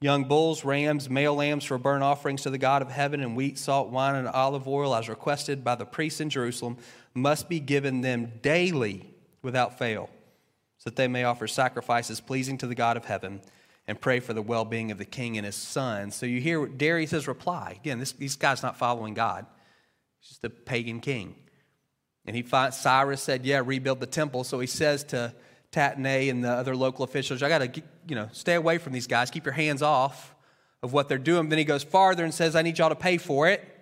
young 0.00 0.22
bulls, 0.22 0.64
rams, 0.64 1.10
male 1.10 1.34
lambs 1.34 1.64
for 1.64 1.78
burnt 1.78 2.04
offerings 2.04 2.42
to 2.42 2.50
the 2.50 2.58
God 2.58 2.80
of 2.80 2.92
heaven, 2.92 3.20
and 3.20 3.34
wheat, 3.34 3.58
salt, 3.58 3.90
wine, 3.90 4.14
and 4.14 4.28
olive 4.28 4.68
oil, 4.68 4.94
as 4.94 5.08
requested 5.08 5.64
by 5.64 5.74
the 5.74 5.84
priests 5.84 6.20
in 6.20 6.30
Jerusalem, 6.30 6.76
must 7.12 7.48
be 7.48 7.58
given 7.58 8.02
them 8.02 8.34
daily 8.40 9.14
without 9.42 9.80
fail 9.80 10.08
so 10.84 10.90
that 10.90 10.96
they 10.96 11.08
may 11.08 11.24
offer 11.24 11.46
sacrifices 11.46 12.20
pleasing 12.20 12.58
to 12.58 12.66
the 12.66 12.74
God 12.74 12.98
of 12.98 13.06
heaven 13.06 13.40
and 13.86 13.98
pray 13.98 14.20
for 14.20 14.34
the 14.34 14.42
well 14.42 14.66
being 14.66 14.90
of 14.90 14.98
the 14.98 15.06
king 15.06 15.38
and 15.38 15.46
his 15.46 15.54
sons. 15.54 16.14
So 16.14 16.26
you 16.26 16.42
hear 16.42 16.66
Darius' 16.66 17.26
reply. 17.26 17.78
Again, 17.80 17.98
this, 17.98 18.36
guy's 18.36 18.62
not 18.62 18.76
following 18.76 19.14
God, 19.14 19.46
he's 20.20 20.28
just 20.28 20.44
a 20.44 20.50
pagan 20.50 21.00
king. 21.00 21.36
And 22.26 22.36
he 22.36 22.42
finds, 22.42 22.76
Cyrus 22.78 23.22
said, 23.22 23.46
Yeah, 23.46 23.62
rebuild 23.64 24.00
the 24.00 24.06
temple. 24.06 24.44
So 24.44 24.60
he 24.60 24.66
says 24.66 25.04
to 25.04 25.34
Tattenai 25.72 26.30
and 26.30 26.44
the 26.44 26.50
other 26.50 26.76
local 26.76 27.02
officials, 27.04 27.42
I 27.42 27.48
got 27.48 27.58
to, 27.74 27.82
you 28.06 28.14
know, 28.14 28.28
stay 28.32 28.54
away 28.54 28.76
from 28.76 28.92
these 28.92 29.06
guys, 29.06 29.30
keep 29.30 29.46
your 29.46 29.54
hands 29.54 29.80
off 29.80 30.34
of 30.82 30.92
what 30.92 31.08
they're 31.08 31.16
doing. 31.16 31.48
Then 31.48 31.58
he 31.58 31.64
goes 31.64 31.82
farther 31.82 32.24
and 32.24 32.34
says, 32.34 32.54
I 32.54 32.60
need 32.60 32.78
y'all 32.78 32.90
to 32.90 32.94
pay 32.94 33.16
for 33.16 33.48
it. 33.48 33.73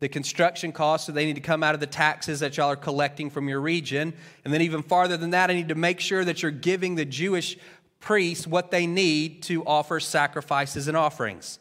The 0.00 0.08
construction 0.08 0.72
costs, 0.72 1.06
so 1.06 1.12
they 1.12 1.26
need 1.26 1.34
to 1.34 1.42
come 1.42 1.62
out 1.62 1.74
of 1.74 1.80
the 1.80 1.86
taxes 1.86 2.40
that 2.40 2.56
y'all 2.56 2.70
are 2.70 2.76
collecting 2.76 3.28
from 3.30 3.48
your 3.48 3.60
region. 3.60 4.14
And 4.44 4.52
then, 4.52 4.62
even 4.62 4.82
farther 4.82 5.16
than 5.16 5.30
that, 5.30 5.50
I 5.50 5.54
need 5.54 5.68
to 5.68 5.74
make 5.74 6.00
sure 6.00 6.24
that 6.24 6.42
you're 6.42 6.50
giving 6.50 6.94
the 6.94 7.04
Jewish 7.04 7.58
priests 8.00 8.46
what 8.46 8.70
they 8.70 8.86
need 8.86 9.42
to 9.44 9.64
offer 9.64 10.00
sacrifices 10.00 10.88
and 10.88 10.96
offerings, 10.96 11.58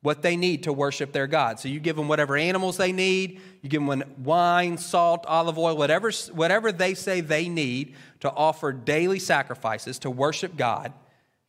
what 0.00 0.22
they 0.22 0.36
need 0.36 0.62
to 0.62 0.72
worship 0.72 1.12
their 1.12 1.26
God. 1.26 1.58
So 1.58 1.68
you 1.68 1.80
give 1.80 1.96
them 1.96 2.08
whatever 2.08 2.36
animals 2.36 2.76
they 2.76 2.92
need, 2.92 3.40
you 3.62 3.68
give 3.68 3.84
them 3.84 4.04
wine, 4.18 4.78
salt, 4.78 5.26
olive 5.26 5.58
oil, 5.58 5.76
whatever, 5.76 6.10
whatever 6.32 6.72
they 6.72 6.94
say 6.94 7.20
they 7.20 7.48
need 7.48 7.94
to 8.20 8.30
offer 8.30 8.72
daily 8.72 9.18
sacrifices 9.18 9.98
to 10.00 10.10
worship 10.10 10.56
God, 10.56 10.92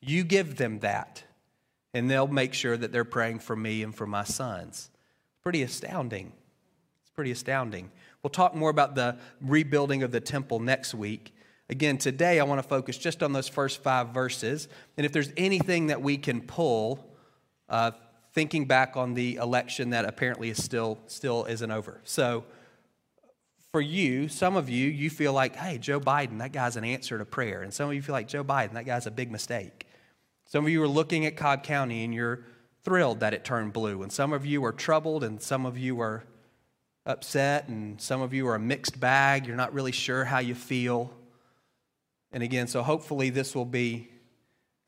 you 0.02 0.24
give 0.24 0.58
them 0.58 0.80
that. 0.80 1.24
And 1.94 2.10
they'll 2.10 2.28
make 2.28 2.56
sure 2.56 2.76
that 2.76 2.92
they're 2.92 3.06
praying 3.06 3.40
for 3.40 3.56
me 3.56 3.84
and 3.84 3.96
for 3.96 4.08
my 4.08 4.24
sons. 4.24 4.90
Pretty 5.44 5.64
astounding. 5.64 6.32
It's 7.02 7.12
pretty 7.12 7.32
astounding. 7.32 7.92
We'll 8.22 8.30
talk 8.32 8.56
more 8.56 8.70
about 8.70 8.96
the 8.96 9.18
rebuilding 9.42 10.02
of 10.02 10.12
the 10.12 10.22
temple 10.22 10.60
next 10.62 10.94
week. 10.94 11.36
Again, 11.70 11.98
today 11.98 12.40
I 12.40 12.44
want 12.44 12.62
to 12.62 12.68
focus 12.68 12.98
just 12.98 13.22
on 13.22 13.34
those 13.34 13.50
first 13.50 13.84
five 13.84 14.10
verses. 14.10 14.70
And 14.96 15.06
if 15.06 15.12
there's 15.12 15.34
anything 15.36 15.88
that 15.88 16.02
we 16.02 16.18
can 16.18 16.40
pull, 16.40 17.14
uh, 17.68 17.92
thinking 18.34 18.66
back 18.66 18.96
on 18.96 19.16
the 19.16 19.36
election 19.36 19.90
that 19.90 20.06
apparently 20.06 20.50
is 20.50 20.64
still 20.64 20.98
still 21.08 21.44
isn't 21.46 21.72
over. 21.72 22.00
So 22.06 22.46
for 23.74 23.82
you, 23.82 24.30
some 24.30 24.56
of 24.56 24.70
you, 24.70 24.88
you 24.88 25.10
feel 25.10 25.34
like, 25.34 25.58
hey, 25.58 25.78
Joe 25.78 26.00
Biden, 26.00 26.40
that 26.40 26.54
guy's 26.54 26.78
an 26.78 26.86
answer 26.86 27.18
to 27.18 27.26
prayer. 27.26 27.64
And 27.64 27.74
some 27.74 27.90
of 27.90 27.96
you 27.96 28.02
feel 28.02 28.14
like 28.14 28.30
Joe 28.30 28.46
Biden, 28.46 28.74
that 28.74 28.86
guy's 28.86 29.08
a 29.08 29.12
big 29.12 29.30
mistake. 29.30 29.88
Some 30.46 30.64
of 30.66 30.72
you 30.72 30.82
are 30.84 30.88
looking 30.88 31.26
at 31.26 31.36
Cobb 31.36 31.64
County 31.64 32.06
and 32.06 32.14
you're 32.14 32.46
thrilled 32.84 33.22
that 33.22 33.34
it 33.34 33.44
turned 33.44 33.74
blue. 33.74 34.04
And 34.04 34.12
some 34.12 34.34
of 34.34 34.46
you 34.46 34.64
are 34.66 34.72
troubled 34.72 35.24
and 35.24 35.42
some 35.42 35.66
of 35.66 35.78
you 35.78 36.00
are 36.02 36.24
upset 37.06 37.68
and 37.68 38.00
some 38.00 38.22
of 38.22 38.34
you 38.34 38.48
are 38.48 38.56
a 38.56 38.60
mixed 38.60 39.00
bag. 39.00 39.48
You're 39.48 39.56
not 39.56 39.74
really 39.74 39.92
sure 39.92 40.26
how 40.26 40.40
you 40.40 40.56
feel. 40.56 41.14
And 42.32 42.44
again, 42.44 42.68
so 42.68 42.82
hopefully 42.82 43.30
this 43.30 43.56
will 43.56 43.66
be 43.66 44.10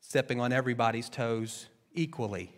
stepping 0.00 0.40
on 0.40 0.52
everybody's 0.52 1.08
toes 1.08 1.66
equally. 1.94 2.52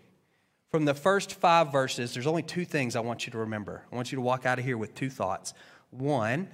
From 0.71 0.85
the 0.85 0.95
first 0.95 1.35
five 1.35 1.73
verses, 1.73 2.12
there's 2.12 2.26
only 2.26 2.42
two 2.42 2.64
things 2.64 2.95
I 2.95 3.00
want 3.00 3.26
you 3.26 3.33
to 3.33 3.38
remember. 3.38 3.85
I 3.90 3.97
want 3.97 4.12
you 4.12 4.16
to 4.16 4.23
walk 4.23 4.45
out 4.45 4.59
of 4.59 4.64
here 4.64 4.76
with 4.76 4.95
two 4.95 5.09
thoughts. 5.09 5.54
One, 5.90 6.49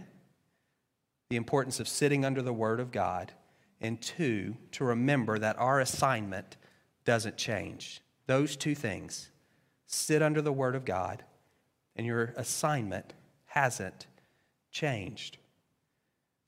the 1.31 1.37
importance 1.37 1.81
of 1.81 1.89
sitting 1.89 2.25
under 2.25 2.43
the 2.43 2.53
Word 2.53 2.79
of 2.79 2.93
God. 2.93 3.33
And 3.81 4.01
two, 4.01 4.57
to 4.73 4.85
remember 4.85 5.39
that 5.39 5.59
our 5.59 5.81
assignment 5.81 6.57
doesn't 7.05 7.37
change. 7.37 8.01
Those 8.27 8.57
two 8.57 8.75
things 8.75 9.31
sit 9.87 10.23
under 10.23 10.41
the 10.41 10.53
Word 10.53 10.75
of 10.75 10.85
God, 10.85 11.23
and 11.97 12.07
your 12.07 12.33
assignment 12.37 13.13
hasn't 13.47 14.07
changed. 14.71 15.39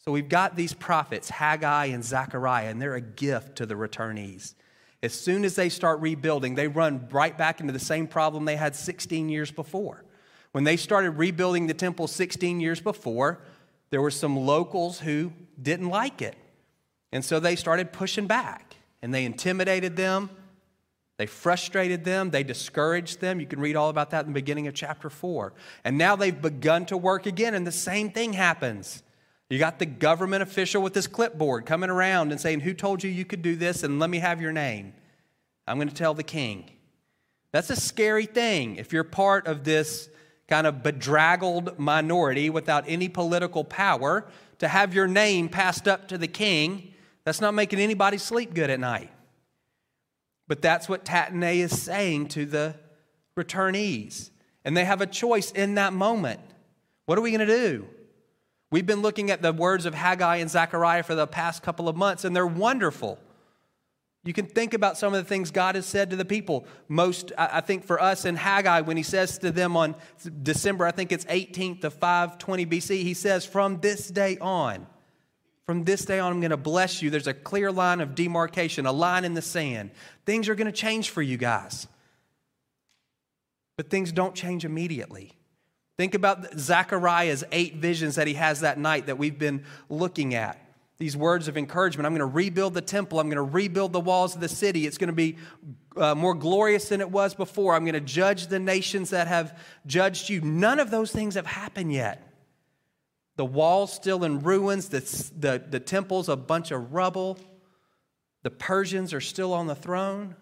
So 0.05 0.13
we've 0.13 0.29
got 0.29 0.57
these 0.57 0.73
prophets, 0.73 1.29
Haggai 1.29 1.87
and 1.87 2.05
Zechariah, 2.05 2.69
and 2.69 2.81
they're 2.81 2.95
a 2.95 3.01
gift 3.01 3.57
to 3.57 3.67
the 3.67 3.75
returnees. 3.75 4.55
As 5.03 5.13
soon 5.13 5.45
as 5.45 5.57
they 5.57 5.69
start 5.69 6.01
rebuilding, 6.01 6.55
they 6.55 6.69
run 6.69 7.09
right 7.11 7.37
back 7.37 7.61
into 7.61 7.73
the 7.73 7.79
same 7.79 8.07
problem 8.07 8.45
they 8.45 8.57
had 8.57 8.75
16 8.75 9.29
years 9.29 9.51
before. 9.51 10.05
When 10.53 10.65
they 10.65 10.77
started 10.77 11.11
rebuilding 11.11 11.67
the 11.67 11.75
temple 11.75 12.07
16 12.07 12.61
years 12.61 12.81
before, 12.81 13.41
there 13.91 14.01
were 14.01 14.11
some 14.11 14.37
locals 14.37 15.01
who 15.01 15.33
didn't 15.61 15.89
like 15.89 16.23
it. 16.23 16.35
And 17.13 17.25
so 17.25 17.41
they 17.41 17.57
started 17.57 17.93
pushing 17.93 18.27
back 18.27 18.77
and 19.03 19.13
they 19.13 19.25
intimidated 19.25 19.97
them. 19.97 20.31
They 21.19 21.27
frustrated 21.27 22.05
them. 22.05 22.31
They 22.31 22.43
discouraged 22.43 23.21
them. 23.21 23.41
You 23.41 23.47
can 23.47 23.61
read 23.61 23.75
all 23.75 23.89
about 23.89 24.11
that 24.11 24.27
in 24.27 24.33
the 24.33 24.35
beginning 24.35 24.67
of 24.67 24.75
chapter 24.75 25.09
4. 25.09 25.53
And 25.85 25.97
now 25.97 26.15
they've 26.15 26.41
begun 26.41 26.85
to 26.87 26.97
work 26.97 27.27
again, 27.27 27.55
and 27.55 27.67
the 27.67 27.73
same 27.73 28.11
thing 28.11 28.35
happens. 28.35 29.03
You 29.49 29.59
got 29.59 29.79
the 29.79 29.87
government 29.87 30.43
official 30.43 30.83
with 30.83 30.95
his 30.95 31.07
clipboard 31.07 31.67
coming 31.67 31.89
around 31.89 32.33
and 32.33 32.41
saying, 32.41 32.61
Who 32.61 32.75
told 32.75 33.03
you 33.03 33.11
you 33.11 33.25
could 33.25 33.43
do 33.43 33.57
this? 33.57 33.83
And 33.83 33.99
let 33.99 34.11
me 34.11 34.19
have 34.19 34.43
your 34.43 34.53
name. 34.53 34.93
I'm 35.67 35.79
going 35.79 35.89
to 35.89 35.95
tell 35.95 36.15
the 36.15 36.23
king. 36.23 36.71
That's 37.53 37.71
a 37.71 37.77
scary 37.77 38.27
thing 38.27 38.77
if 38.77 38.93
you're 38.93 39.05
part 39.05 39.47
of 39.47 39.65
this 39.65 40.11
kind 40.49 40.67
of 40.67 40.83
bedraggled 40.83 41.79
minority 41.79 42.51
without 42.51 42.85
any 42.87 43.09
political 43.09 43.65
power 43.65 44.27
to 44.59 44.69
have 44.69 44.95
your 44.95 45.07
name 45.07 45.49
passed 45.49 45.89
up 45.89 46.09
to 46.09 46.19
the 46.19 46.29
king. 46.29 46.93
That's 47.25 47.41
not 47.41 47.55
making 47.55 47.81
anybody 47.81 48.19
sleep 48.19 48.53
good 48.55 48.71
at 48.71 48.79
night. 48.79 49.11
But 50.49 50.63
that's 50.63 50.89
what 50.89 51.05
Tattenai 51.05 51.57
is 51.57 51.81
saying 51.81 52.29
to 52.29 52.47
the 52.47 52.77
returnees. 53.37 54.31
And 54.65 54.77
they 54.77 54.85
have 54.85 55.01
a 55.01 55.07
choice 55.07 55.51
in 55.53 55.75
that 55.75 55.93
moment. 55.93 56.41
What 57.07 57.19
are 57.19 57.23
we 57.23 57.31
going 57.31 57.47
to 57.47 57.69
do? 57.69 57.87
We've 58.71 58.87
been 58.87 59.03
looking 59.03 59.31
at 59.31 59.43
the 59.43 59.53
words 59.53 59.87
of 59.87 59.95
Haggai 59.95 60.37
and 60.37 60.51
Zechariah 60.51 61.05
for 61.05 61.15
the 61.15 61.27
past 61.27 61.63
couple 61.63 61.89
of 61.89 61.97
months, 61.97 62.25
and 62.25 62.35
they're 62.35 62.47
wonderful. 62.47 63.19
You 64.25 64.33
can 64.33 64.47
think 64.47 64.75
about 64.75 64.99
some 64.99 65.15
of 65.15 65.23
the 65.23 65.29
things 65.29 65.53
God 65.53 65.77
has 65.77 65.87
said 65.87 66.11
to 66.11 66.17
the 66.17 66.25
people. 66.25 66.67
Most, 66.89 67.31
I 67.39 67.61
think, 67.61 67.85
for 67.85 68.03
us 68.03 68.25
in 68.25 68.35
Haggai, 68.35 68.81
when 68.81 68.97
he 68.97 69.05
says 69.05 69.39
to 69.39 69.53
them 69.53 69.77
on 69.77 69.95
December, 70.43 70.85
I 70.85 70.91
think 70.91 71.13
it's 71.13 71.25
18th 71.27 71.85
of 71.85 71.95
520 71.95 72.67
BC, 72.67 73.03
he 73.03 73.15
says, 73.15 73.47
From 73.47 73.81
this 73.81 74.09
day 74.09 74.37
on, 74.41 74.89
from 75.67 75.83
this 75.83 76.05
day 76.05 76.21
on, 76.21 76.33
I'm 76.33 76.41
going 76.41 76.51
to 76.51 76.57
bless 76.57 77.03
you. 77.03 77.11
There's 77.11 77.27
a 77.27 77.35
clear 77.35 77.73
line 77.73 78.01
of 78.01 78.15
demarcation, 78.15 78.87
a 78.87 78.93
line 78.93 79.25
in 79.25 79.35
the 79.35 79.43
sand. 79.43 79.91
Things 80.25 80.49
are 80.49 80.55
going 80.55 80.67
to 80.67 80.73
change 80.73 81.11
for 81.11 81.21
you 81.21 81.37
guys. 81.37 81.89
But 83.77 83.91
things 83.91 84.13
don't 84.13 84.35
change 84.35 84.65
immediately. 84.65 85.33
Think 85.99 86.15
about 86.15 86.59
Zechariah's 86.59 87.43
eight 87.51 87.77
visions 87.77 88.15
that 88.15 88.29
he 88.29 88.35
has 88.35 88.61
that 88.61 88.79
night 88.79 89.07
that 89.07 89.19
we've 89.19 89.39
been 89.39 89.65
looking 89.89 90.35
at. 90.35 90.63
These 90.99 91.17
words 91.17 91.49
of 91.49 91.59
encouragement. 91.59 92.07
I'm 92.07 92.13
going 92.13 92.21
to 92.21 92.35
rebuild 92.35 92.73
the 92.73 92.81
temple. 92.81 93.19
I'm 93.19 93.29
going 93.29 93.37
to 93.37 93.43
rebuild 93.43 93.93
the 93.93 94.01
walls 94.01 94.35
of 94.35 94.41
the 94.41 94.49
city. 94.49 94.87
It's 94.87 94.99
going 94.99 95.09
to 95.09 95.15
be 95.15 95.37
uh, 95.97 96.15
more 96.15 96.35
glorious 96.35 96.89
than 96.89 97.01
it 97.01 97.11
was 97.11 97.35
before. 97.35 97.75
I'm 97.75 97.85
going 97.85 97.95
to 97.95 98.01
judge 98.01 98.47
the 98.47 98.59
nations 98.59 99.11
that 99.11 99.27
have 99.27 99.59
judged 99.87 100.31
you. 100.31 100.41
None 100.41 100.79
of 100.79 100.91
those 100.91 101.11
things 101.11 101.35
have 101.35 101.47
happened 101.47 101.93
yet. 101.93 102.26
The 103.37 103.45
wall's 103.45 103.93
still 103.93 104.25
in 104.25 104.41
ruins, 104.41 104.89
the, 104.89 105.01
the, 105.39 105.63
the 105.69 105.81
temple's 105.81 106.29
a 106.29 106.37
bunch 106.37 106.71
of 106.71 106.95
rubble. 106.95 107.39
The 108.43 108.51
Persians 108.51 109.13
are 109.13 109.21
still 109.21 109.53
on 109.53 109.67
the 109.67 109.75
throne. 109.75 110.37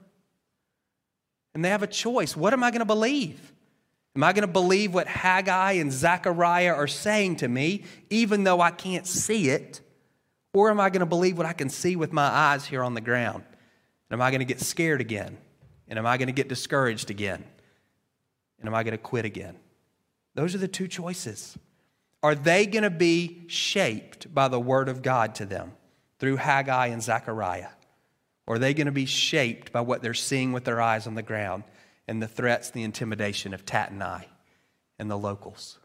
And 1.55 1.65
they 1.65 1.71
have 1.71 1.83
a 1.83 1.89
choice. 1.89 2.37
What 2.37 2.53
am 2.53 2.63
I 2.63 2.71
going 2.71 2.81
to 2.81 2.85
believe? 2.85 3.53
Am 4.17 4.23
I 4.23 4.33
going 4.33 4.47
to 4.47 4.53
believe 4.53 4.95
what 4.95 5.09
Haggai 5.09 5.73
and 5.73 5.93
Zechariah 5.93 6.73
are 6.73 6.87
saying 6.87 7.37
to 7.37 7.49
me, 7.49 7.85
even 8.11 8.45
though 8.45 8.61
I 8.61 8.71
can't 8.71 9.07
see 9.07 9.49
it? 9.49 9.81
Or 10.53 10.71
am 10.71 10.79
I 10.79 10.89
going 10.91 11.01
to 11.01 11.07
believe 11.07 11.37
what 11.37 11.47
I 11.47 11.53
can 11.53 11.69
see 11.69 11.97
with 11.97 12.13
my 12.13 12.27
eyes 12.27 12.65
here 12.65 12.85
on 12.85 12.95
the 12.95 13.01
ground? 13.01 13.43
And 14.09 14.21
am 14.21 14.23
I 14.23 14.31
going 14.31 14.39
to 14.39 14.45
get 14.45 14.61
scared 14.61 15.01
again? 15.01 15.37
And 15.89 15.99
am 15.99 16.07
I 16.07 16.17
going 16.17 16.29
to 16.29 16.33
get 16.33 16.49
discouraged 16.49 17.11
again? 17.11 17.45
And 18.61 18.69
am 18.69 18.75
I 18.75 18.85
going 18.85 18.93
to 18.93 18.99
quit 18.99 19.25
again? 19.25 19.57
Those 20.35 20.55
are 20.55 20.59
the 20.59 20.69
two 20.69 20.87
choices. 20.87 21.59
Are 22.25 22.35
they 22.35 22.67
going 22.67 22.83
to 22.83 22.91
be 22.91 23.45
shaped 23.47 24.35
by 24.35 24.49
the 24.49 24.59
word 24.59 24.89
of 24.89 25.03
God 25.03 25.37
to 25.37 25.47
them 25.47 25.75
through 26.19 26.37
Haggai 26.37 26.89
and 26.89 27.01
Zechariah? 27.01 27.69
Or 28.47 28.57
are 28.57 28.59
they 28.59 28.75
going 28.75 28.87
to 28.87 28.93
be 28.93 29.07
shaped 29.07 29.71
by 29.71 29.83
what 29.83 30.03
they're 30.03 30.15
seeing 30.15 30.53
with 30.53 30.65
their 30.65 30.81
eyes 30.81 31.07
on 31.07 31.15
the 31.15 31.23
ground? 31.23 31.63
and 32.07 32.23
the 32.23 32.29
threats, 32.29 32.71
the 32.71 32.83
intimidation 32.83 33.55
of 33.55 33.65
Tattenai 33.65 34.25
and 34.99 35.11
the 35.11 35.17
locals. 35.17 35.79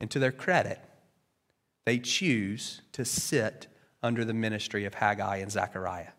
And 0.00 0.10
to 0.10 0.18
their 0.18 0.32
credit, 0.32 0.78
they 1.86 1.98
choose 1.98 2.82
to 2.92 3.04
sit 3.04 3.66
under 4.02 4.24
the 4.24 4.34
ministry 4.34 4.84
of 4.84 4.94
Haggai 4.94 5.36
and 5.36 5.50
Zechariah, 5.50 6.12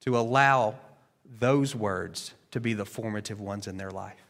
to 0.00 0.18
allow 0.18 0.76
those 1.24 1.76
words 1.76 2.34
to 2.50 2.60
be 2.60 2.74
the 2.74 2.84
formative 2.84 3.40
ones 3.40 3.68
in 3.68 3.76
their 3.76 3.90
life. 3.90 4.24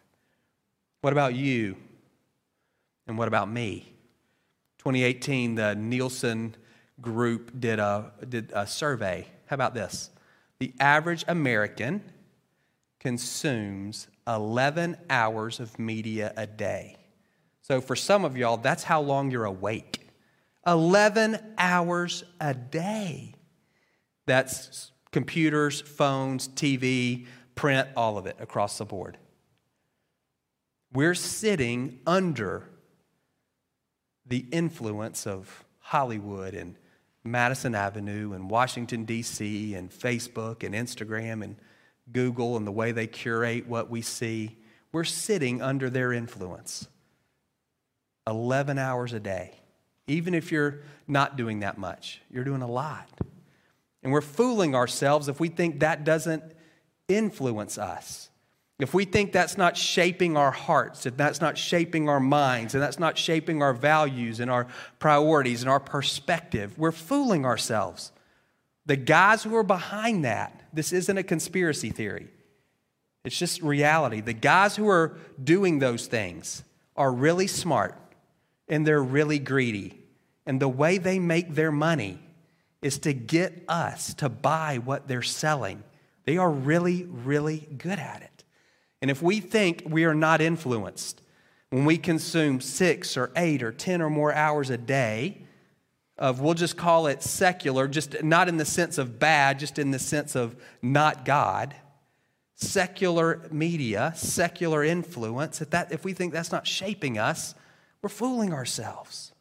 What 1.01 1.15
about 1.15 1.35
you? 1.35 1.77
And 3.11 3.19
what 3.19 3.27
about 3.27 3.51
me? 3.51 3.93
2018, 4.79 5.57
the 5.57 5.75
Nielsen 5.75 6.55
group 7.01 7.51
did 7.59 7.81
a, 7.81 8.13
did 8.29 8.53
a 8.55 8.69
survey. 8.69 9.27
How 9.47 9.55
about 9.55 9.75
this? 9.75 10.11
The 10.61 10.73
average 10.79 11.25
American 11.27 12.05
consumes 13.01 14.07
11 14.29 14.97
hours 15.11 15.59
of 15.59 15.77
media 15.77 16.33
a 16.37 16.47
day. 16.47 16.99
So 17.63 17.81
for 17.81 17.97
some 17.97 18.25
of 18.25 18.37
y'all, 18.37 18.59
that's 18.59 18.85
how 18.85 19.01
long 19.01 19.33
you're 19.33 19.45
awake. 19.45 20.07
11 20.65 21.55
hours 21.59 22.23
a 22.41 22.55
day. 22.55 23.35
That's 24.27 24.93
computers, 25.11 25.81
phones, 25.81 26.47
TV, 26.47 27.27
print, 27.57 27.89
all 27.97 28.19
of 28.19 28.27
it 28.27 28.37
across 28.39 28.79
the 28.79 28.85
board. 28.85 29.19
We're 30.93 31.17
sitting 31.17 31.99
under 32.07 32.69
the 34.31 34.47
influence 34.51 35.27
of 35.27 35.65
Hollywood 35.81 36.55
and 36.55 36.77
Madison 37.23 37.75
Avenue 37.75 38.33
and 38.33 38.49
Washington, 38.49 39.05
D.C., 39.05 39.75
and 39.75 39.91
Facebook 39.91 40.65
and 40.65 40.75
Instagram 40.75 41.45
and 41.45 41.57
Google 42.13 42.57
and 42.57 42.67
the 42.67 42.73
way 42.73 42.93
they 42.93 43.07
curate 43.07 43.67
what 43.67 43.91
we 43.91 44.01
see. 44.01 44.57
We're 44.93 45.05
sitting 45.05 45.61
under 45.61 45.91
their 45.91 46.13
influence 46.13 46.89
11 48.27 48.79
hours 48.79 49.13
a 49.13 49.21
day. 49.21 49.61
Even 50.07 50.35
if 50.35 50.51
you're 50.51 50.81
not 51.07 51.37
doing 51.37 51.61
that 51.61 51.77
much, 51.77 52.23
you're 52.31 52.45
doing 52.45 52.63
a 52.63 52.71
lot. 52.71 53.09
And 54.03 54.13
we're 54.13 54.23
fooling 54.23 54.75
ourselves 54.75 55.29
if 55.29 55.39
we 55.41 55.49
think 55.49 55.81
that 55.81 56.05
doesn't 56.05 56.43
influence 57.07 57.77
us. 57.79 58.30
If 58.81 58.95
we 58.95 59.05
think 59.05 59.33
that's 59.33 59.59
not 59.59 59.77
shaping 59.77 60.37
our 60.37 60.51
hearts, 60.51 61.05
if 61.05 61.17
that's 61.17 61.41
not 61.41 61.59
shaping 61.59 62.09
our 62.09 62.21
minds, 62.21 62.75
and 62.75 62.83
that's 62.83 62.99
not 62.99 63.19
shaping 63.19 63.63
our 63.63 63.75
values 63.75 64.41
and 64.41 64.51
our 64.51 64.67
priorities 64.99 65.63
and 65.63 65.71
our 65.71 65.81
perspective, 65.81 66.79
we're 66.79 66.93
fooling 66.93 67.45
ourselves. 67.45 68.11
The 68.87 68.97
guys 68.97 69.43
who 69.43 69.55
are 69.57 69.63
behind 69.63 70.25
that, 70.25 70.63
this 70.73 70.93
isn't 70.93 71.19
a 71.19 71.23
conspiracy 71.23 71.91
theory, 71.91 72.29
it's 73.25 73.39
just 73.39 73.61
reality. 73.61 74.23
The 74.23 74.33
guys 74.33 74.77
who 74.77 74.89
are 74.89 75.19
doing 75.43 75.79
those 75.79 76.07
things 76.07 76.65
are 76.97 77.13
really 77.13 77.47
smart 77.47 77.95
and 78.67 78.87
they're 78.87 79.03
really 79.03 79.39
greedy. 79.39 79.99
And 80.47 80.59
the 80.59 80.69
way 80.69 80.97
they 80.97 81.19
make 81.19 81.55
their 81.55 81.71
money 81.71 82.19
is 82.81 82.99
to 83.01 83.13
get 83.13 83.63
us 83.69 84.15
to 84.15 84.31
buy 84.31 84.79
what 84.83 85.07
they're 85.07 85.23
selling. 85.23 85.83
They 86.25 86.39
are 86.39 86.51
really, 86.51 87.05
really 87.05 87.69
good 87.77 87.99
at 87.99 88.23
it. 88.23 88.30
And 89.03 89.11
if 89.11 89.23
we 89.23 89.41
think 89.41 89.83
we 89.87 90.05
are 90.05 90.15
not 90.15 90.41
influenced 90.41 91.23
when 91.71 91.85
we 91.85 91.97
consume 91.97 92.61
six 92.61 93.17
or 93.17 93.31
eight 93.37 93.63
or 93.63 93.73
10 93.73 94.03
or 94.03 94.11
more 94.11 94.33
hours 94.33 94.71
a 94.71 94.77
day 94.77 95.43
of, 96.19 96.41
we'll 96.41 96.55
just 96.55 96.77
call 96.77 97.07
it 97.07 97.23
secular, 97.23 97.89
just 97.89 98.23
not 98.23 98.49
in 98.49 98.57
the 98.57 98.65
sense 98.65 98.99
of 98.99 99.19
bad, 99.19 99.59
just 99.59 99.79
in 99.79 99.91
the 99.91 99.99
sense 99.99 100.35
of 100.35 100.57
not 100.83 101.25
God, 101.25 101.75
secular 102.57 103.49
media, 103.51 104.13
secular 104.17 104.85
influence, 104.85 105.63
if, 105.63 105.71
that, 105.71 105.93
if 105.93 106.05
we 106.05 106.13
think 106.13 106.33
that's 106.33 106.53
not 106.53 106.67
shaping 106.67 107.19
us, 107.19 107.55
we're 108.03 108.09
fooling 108.09 108.53
ourselves. 108.53 109.33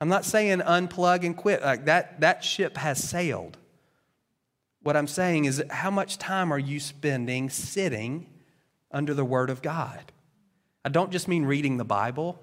I'm 0.00 0.08
not 0.08 0.24
saying 0.24 0.60
unplug 0.60 1.24
and 1.24 1.36
quit. 1.36 1.62
Like 1.62 1.86
that, 1.86 2.20
that 2.20 2.44
ship 2.44 2.76
has 2.76 3.02
sailed. 3.02 3.56
What 4.82 4.96
I'm 4.96 5.06
saying 5.06 5.44
is, 5.44 5.62
how 5.70 5.90
much 5.90 6.18
time 6.18 6.52
are 6.52 6.58
you 6.58 6.80
spending 6.80 7.50
sitting 7.50 8.26
under 8.90 9.14
the 9.14 9.24
Word 9.24 9.48
of 9.48 9.62
God? 9.62 10.12
I 10.84 10.88
don't 10.88 11.12
just 11.12 11.28
mean 11.28 11.44
reading 11.44 11.76
the 11.76 11.84
Bible. 11.84 12.40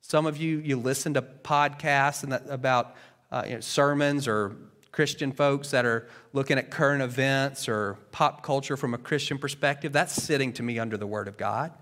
Some 0.00 0.24
of 0.24 0.38
you, 0.38 0.58
you 0.58 0.76
listen 0.76 1.14
to 1.14 1.22
podcasts 1.22 2.22
and 2.22 2.32
that, 2.32 2.44
about 2.48 2.96
uh, 3.30 3.44
you 3.46 3.54
know, 3.54 3.60
sermons 3.60 4.26
or 4.26 4.56
Christian 4.92 5.32
folks 5.32 5.70
that 5.70 5.84
are 5.84 6.08
looking 6.32 6.58
at 6.58 6.70
current 6.70 7.02
events 7.02 7.68
or 7.68 7.98
pop 8.12 8.42
culture 8.42 8.76
from 8.76 8.94
a 8.94 8.98
Christian 8.98 9.38
perspective. 9.38 9.92
That's 9.92 10.14
sitting 10.14 10.52
to 10.54 10.62
me 10.62 10.78
under 10.78 10.96
the 10.96 11.06
Word 11.06 11.28
of 11.28 11.36
God. 11.36 11.72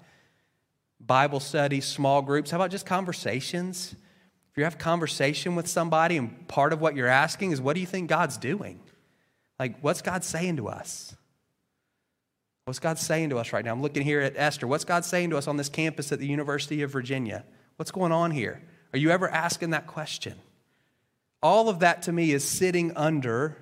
Bible 1.00 1.40
studies, 1.40 1.86
small 1.86 2.22
groups. 2.22 2.50
How 2.50 2.58
about 2.58 2.70
just 2.70 2.86
conversations? 2.86 3.94
If 4.50 4.58
you 4.58 4.64
have 4.64 4.78
conversation 4.78 5.54
with 5.54 5.68
somebody 5.68 6.16
and 6.16 6.46
part 6.48 6.72
of 6.72 6.80
what 6.80 6.96
you're 6.96 7.08
asking 7.08 7.52
is, 7.52 7.60
what 7.60 7.74
do 7.74 7.80
you 7.80 7.86
think 7.86 8.08
God's 8.08 8.36
doing? 8.36 8.80
Like, 9.60 9.78
what's 9.82 10.00
God 10.00 10.24
saying 10.24 10.56
to 10.56 10.68
us? 10.68 11.14
What's 12.64 12.78
God 12.78 12.98
saying 12.98 13.28
to 13.28 13.36
us 13.36 13.52
right 13.52 13.62
now? 13.62 13.72
I'm 13.72 13.82
looking 13.82 14.02
here 14.02 14.22
at 14.22 14.32
Esther. 14.34 14.66
What's 14.66 14.86
God 14.86 15.04
saying 15.04 15.28
to 15.30 15.36
us 15.36 15.46
on 15.46 15.58
this 15.58 15.68
campus 15.68 16.12
at 16.12 16.18
the 16.18 16.26
University 16.26 16.80
of 16.80 16.90
Virginia? 16.90 17.44
What's 17.76 17.90
going 17.90 18.10
on 18.10 18.30
here? 18.30 18.62
Are 18.94 18.98
you 18.98 19.10
ever 19.10 19.28
asking 19.28 19.70
that 19.70 19.86
question? 19.86 20.36
All 21.42 21.68
of 21.68 21.80
that 21.80 22.00
to 22.02 22.12
me 22.12 22.32
is 22.32 22.42
sitting 22.42 22.96
under 22.96 23.58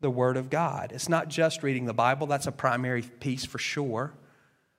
the 0.00 0.10
Word 0.10 0.36
of 0.36 0.50
God. 0.50 0.90
It's 0.92 1.08
not 1.08 1.28
just 1.28 1.62
reading 1.62 1.84
the 1.84 1.94
Bible, 1.94 2.26
that's 2.26 2.48
a 2.48 2.52
primary 2.52 3.02
piece 3.02 3.44
for 3.44 3.58
sure. 3.58 4.12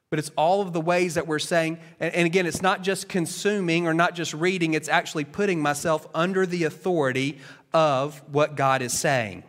But 0.10 0.20
it's 0.20 0.32
all 0.36 0.62
of 0.62 0.74
the 0.74 0.82
ways 0.82 1.14
that 1.14 1.26
we're 1.26 1.40
saying, 1.40 1.80
and 2.02 2.26
again, 2.26 2.46
it's 2.46 2.62
not 2.62 2.84
just 2.84 3.08
consuming 3.08 3.88
or 3.88 3.94
not 3.94 4.14
just 4.14 4.34
reading, 4.34 4.74
it's 4.74 4.90
actually 4.90 5.24
putting 5.24 5.62
myself 5.62 6.06
under 6.14 6.46
the 6.46 6.66
authority 6.66 7.38
of 7.74 8.22
what 8.30 8.56
God 8.58 8.82
is 8.82 8.92
saying. 8.92 9.44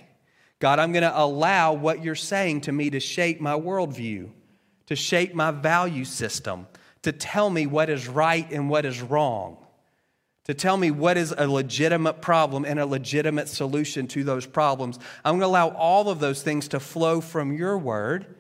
God, 0.59 0.79
I'm 0.79 0.93
going 0.93 1.03
to 1.03 1.19
allow 1.19 1.73
what 1.73 2.03
you're 2.03 2.15
saying 2.15 2.63
to 2.63 2.73
me 2.73 2.91
to 2.91 3.01
shape 3.01 3.41
my 3.41 3.55
worldview, 3.55 4.31
to 4.87 4.97
shape 4.97 5.35
my 5.35 5.51
value 5.51 6.05
system, 6.05 6.67
to 7.03 7.13
tell 7.13 7.49
me 7.49 7.67
what 7.67 7.89
is 7.89 8.09
right 8.09 8.51
and 8.51 8.69
what 8.69 8.85
is 8.85 9.01
wrong, 9.01 9.57
to 10.45 10.55
tell 10.55 10.77
me 10.77 10.91
what 10.91 11.17
is 11.17 11.33
a 11.37 11.47
legitimate 11.47 12.21
problem 12.21 12.65
and 12.65 12.81
a 12.81 12.87
legitimate 12.87 13.49
solution 13.49 14.09
to 14.09 14.25
those 14.25 14.47
problems. 14.47 14.99
I'm 15.25 15.35
going 15.35 15.43
to 15.43 15.47
allow 15.47 15.69
all 15.69 16.09
of 16.09 16.19
those 16.19 16.43
things 16.43 16.69
to 16.69 16.81
flow 16.81 17.21
from 17.21 17.53
your 17.53 17.79
word, 17.79 18.35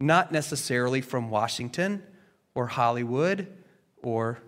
not 0.00 0.32
necessarily 0.32 1.00
from 1.00 1.30
Washington 1.30 2.02
or 2.54 2.66
Hollywood 2.66 3.46
or 4.02 4.40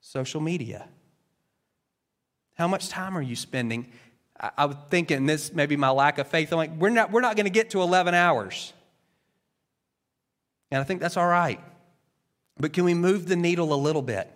social 0.00 0.40
media. 0.40 0.88
How 2.54 2.66
much 2.66 2.88
time 2.88 3.16
are 3.16 3.22
you 3.22 3.36
spending 3.36 3.92
I 4.40 4.66
was 4.66 4.76
thinking 4.88 5.26
this 5.26 5.52
maybe 5.52 5.76
my 5.76 5.90
lack 5.90 6.18
of 6.18 6.28
faith. 6.28 6.52
I'm 6.52 6.58
like, 6.58 6.74
we're 6.76 6.90
not, 6.90 7.10
we're 7.10 7.20
not 7.20 7.36
going 7.36 7.46
to 7.46 7.50
get 7.50 7.70
to 7.70 7.82
11 7.82 8.14
hours. 8.14 8.72
And 10.70 10.80
I 10.80 10.84
think 10.84 11.00
that's 11.00 11.16
all 11.16 11.26
right. 11.26 11.60
But 12.58 12.72
can 12.72 12.84
we 12.84 12.94
move 12.94 13.26
the 13.26 13.36
needle 13.36 13.72
a 13.72 13.76
little 13.76 14.02
bit? 14.02 14.30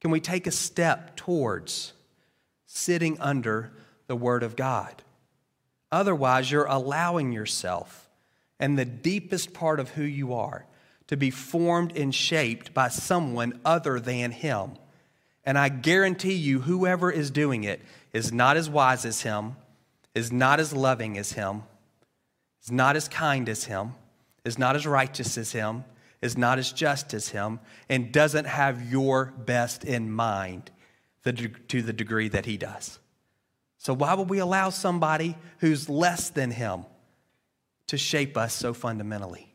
Can 0.00 0.10
we 0.10 0.20
take 0.20 0.46
a 0.46 0.52
step 0.52 1.16
towards 1.16 1.92
sitting 2.66 3.18
under 3.20 3.72
the 4.06 4.16
Word 4.16 4.42
of 4.42 4.56
God? 4.56 5.02
Otherwise, 5.92 6.50
you're 6.50 6.66
allowing 6.66 7.32
yourself 7.32 8.08
and 8.58 8.78
the 8.78 8.84
deepest 8.84 9.52
part 9.52 9.80
of 9.80 9.90
who 9.90 10.02
you 10.02 10.34
are 10.34 10.66
to 11.08 11.16
be 11.16 11.30
formed 11.30 11.96
and 11.96 12.14
shaped 12.14 12.72
by 12.72 12.88
someone 12.88 13.58
other 13.64 13.98
than 13.98 14.30
Him. 14.30 14.72
And 15.50 15.58
I 15.58 15.68
guarantee 15.68 16.34
you, 16.34 16.60
whoever 16.60 17.10
is 17.10 17.28
doing 17.28 17.64
it 17.64 17.80
is 18.12 18.32
not 18.32 18.56
as 18.56 18.70
wise 18.70 19.04
as 19.04 19.22
him, 19.22 19.56
is 20.14 20.30
not 20.30 20.60
as 20.60 20.72
loving 20.72 21.18
as 21.18 21.32
him, 21.32 21.64
is 22.62 22.70
not 22.70 22.94
as 22.94 23.08
kind 23.08 23.48
as 23.48 23.64
him, 23.64 23.94
is 24.44 24.60
not 24.60 24.76
as 24.76 24.86
righteous 24.86 25.36
as 25.36 25.50
him, 25.50 25.82
is 26.22 26.38
not 26.38 26.60
as 26.60 26.70
just 26.70 27.12
as 27.14 27.30
him, 27.30 27.58
and 27.88 28.12
doesn't 28.12 28.44
have 28.44 28.92
your 28.92 29.34
best 29.44 29.82
in 29.84 30.12
mind 30.12 30.70
to 31.24 31.82
the 31.82 31.92
degree 31.92 32.28
that 32.28 32.46
he 32.46 32.56
does. 32.56 33.00
So, 33.76 33.92
why 33.92 34.14
would 34.14 34.30
we 34.30 34.38
allow 34.38 34.70
somebody 34.70 35.36
who's 35.58 35.88
less 35.88 36.30
than 36.30 36.52
him 36.52 36.84
to 37.88 37.98
shape 37.98 38.36
us 38.36 38.54
so 38.54 38.72
fundamentally? 38.72 39.52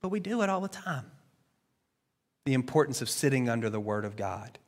But 0.00 0.08
we 0.08 0.18
do 0.18 0.40
it 0.40 0.48
all 0.48 0.62
the 0.62 0.68
time. 0.68 1.10
The 2.46 2.54
importance 2.54 3.02
of 3.02 3.10
sitting 3.10 3.50
under 3.50 3.68
the 3.68 3.80
Word 3.80 4.06
of 4.06 4.16
God. 4.16 4.58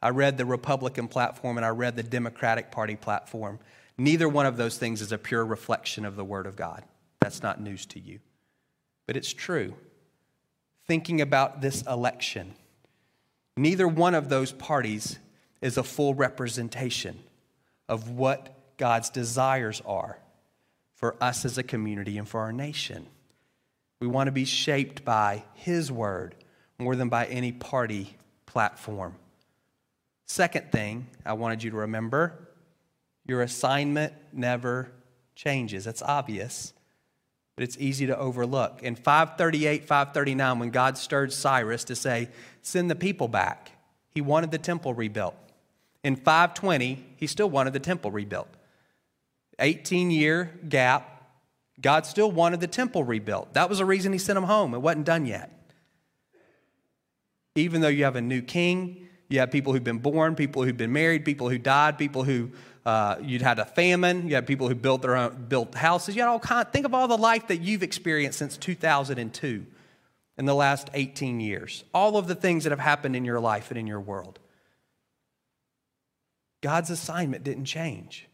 I 0.00 0.10
read 0.10 0.38
the 0.38 0.46
Republican 0.46 1.08
platform 1.08 1.56
and 1.56 1.66
I 1.66 1.70
read 1.70 1.96
the 1.96 2.02
Democratic 2.02 2.70
Party 2.70 2.96
platform. 2.96 3.58
Neither 3.96 4.28
one 4.28 4.46
of 4.46 4.56
those 4.56 4.78
things 4.78 5.00
is 5.00 5.10
a 5.10 5.18
pure 5.18 5.44
reflection 5.44 6.04
of 6.04 6.14
the 6.14 6.24
Word 6.24 6.46
of 6.46 6.54
God. 6.54 6.84
That's 7.20 7.42
not 7.42 7.60
news 7.60 7.84
to 7.86 8.00
you. 8.00 8.20
But 9.06 9.16
it's 9.16 9.32
true. 9.32 9.74
Thinking 10.86 11.20
about 11.20 11.60
this 11.60 11.82
election, 11.82 12.54
neither 13.56 13.88
one 13.88 14.14
of 14.14 14.28
those 14.28 14.52
parties 14.52 15.18
is 15.60 15.76
a 15.76 15.82
full 15.82 16.14
representation 16.14 17.18
of 17.88 18.10
what 18.10 18.76
God's 18.76 19.10
desires 19.10 19.82
are 19.84 20.18
for 20.94 21.16
us 21.20 21.44
as 21.44 21.58
a 21.58 21.62
community 21.62 22.18
and 22.18 22.28
for 22.28 22.40
our 22.40 22.52
nation. 22.52 23.06
We 24.00 24.06
want 24.06 24.28
to 24.28 24.32
be 24.32 24.44
shaped 24.44 25.04
by 25.04 25.42
His 25.54 25.90
Word 25.90 26.36
more 26.78 26.94
than 26.94 27.08
by 27.08 27.26
any 27.26 27.50
party 27.50 28.16
platform. 28.46 29.16
Second 30.28 30.70
thing 30.70 31.06
I 31.24 31.32
wanted 31.32 31.62
you 31.62 31.70
to 31.70 31.76
remember 31.78 32.48
your 33.26 33.42
assignment 33.42 34.12
never 34.32 34.92
changes. 35.34 35.84
That's 35.84 36.02
obvious, 36.02 36.74
but 37.56 37.64
it's 37.64 37.76
easy 37.78 38.06
to 38.06 38.16
overlook. 38.16 38.82
In 38.82 38.94
538, 38.94 39.84
539, 39.84 40.58
when 40.58 40.70
God 40.70 40.98
stirred 40.98 41.32
Cyrus 41.32 41.84
to 41.84 41.96
say, 41.96 42.28
Send 42.62 42.90
the 42.90 42.94
people 42.94 43.28
back, 43.28 43.72
he 44.10 44.20
wanted 44.20 44.50
the 44.50 44.58
temple 44.58 44.94
rebuilt. 44.94 45.34
In 46.04 46.14
520, 46.14 47.04
he 47.16 47.26
still 47.26 47.50
wanted 47.50 47.72
the 47.72 47.80
temple 47.80 48.10
rebuilt. 48.10 48.48
18 49.58 50.10
year 50.10 50.58
gap, 50.68 51.24
God 51.80 52.06
still 52.06 52.30
wanted 52.30 52.60
the 52.60 52.66
temple 52.66 53.02
rebuilt. 53.02 53.54
That 53.54 53.68
was 53.68 53.78
the 53.78 53.84
reason 53.84 54.12
he 54.12 54.18
sent 54.18 54.36
him 54.36 54.44
home. 54.44 54.74
It 54.74 54.78
wasn't 54.78 55.06
done 55.06 55.26
yet. 55.26 55.52
Even 57.54 57.80
though 57.80 57.88
you 57.88 58.04
have 58.04 58.16
a 58.16 58.20
new 58.20 58.40
king, 58.40 59.07
You 59.28 59.40
have 59.40 59.50
people 59.50 59.72
who've 59.72 59.84
been 59.84 59.98
born, 59.98 60.34
people 60.34 60.64
who've 60.64 60.76
been 60.76 60.92
married, 60.92 61.24
people 61.24 61.50
who 61.50 61.58
died, 61.58 61.98
people 61.98 62.24
who 62.24 62.50
uh, 62.86 63.16
you'd 63.20 63.42
had 63.42 63.58
a 63.58 63.66
famine. 63.66 64.26
You 64.26 64.34
had 64.34 64.46
people 64.46 64.68
who 64.68 64.74
built 64.74 65.02
their 65.02 65.16
own 65.16 65.46
built 65.48 65.74
houses. 65.74 66.16
You 66.16 66.22
had 66.22 66.28
all 66.28 66.38
kind. 66.38 66.66
Think 66.68 66.86
of 66.86 66.94
all 66.94 67.08
the 67.08 67.18
life 67.18 67.48
that 67.48 67.58
you've 67.58 67.82
experienced 67.82 68.38
since 68.38 68.56
2002, 68.56 69.66
in 70.38 70.44
the 70.46 70.54
last 70.54 70.88
18 70.94 71.40
years. 71.40 71.84
All 71.92 72.16
of 72.16 72.26
the 72.26 72.34
things 72.34 72.64
that 72.64 72.70
have 72.70 72.80
happened 72.80 73.16
in 73.16 73.26
your 73.26 73.40
life 73.40 73.70
and 73.70 73.78
in 73.78 73.86
your 73.86 74.00
world. 74.00 74.38
God's 76.62 76.90
assignment 76.90 77.44
didn't 77.44 77.66
change, 77.66 78.26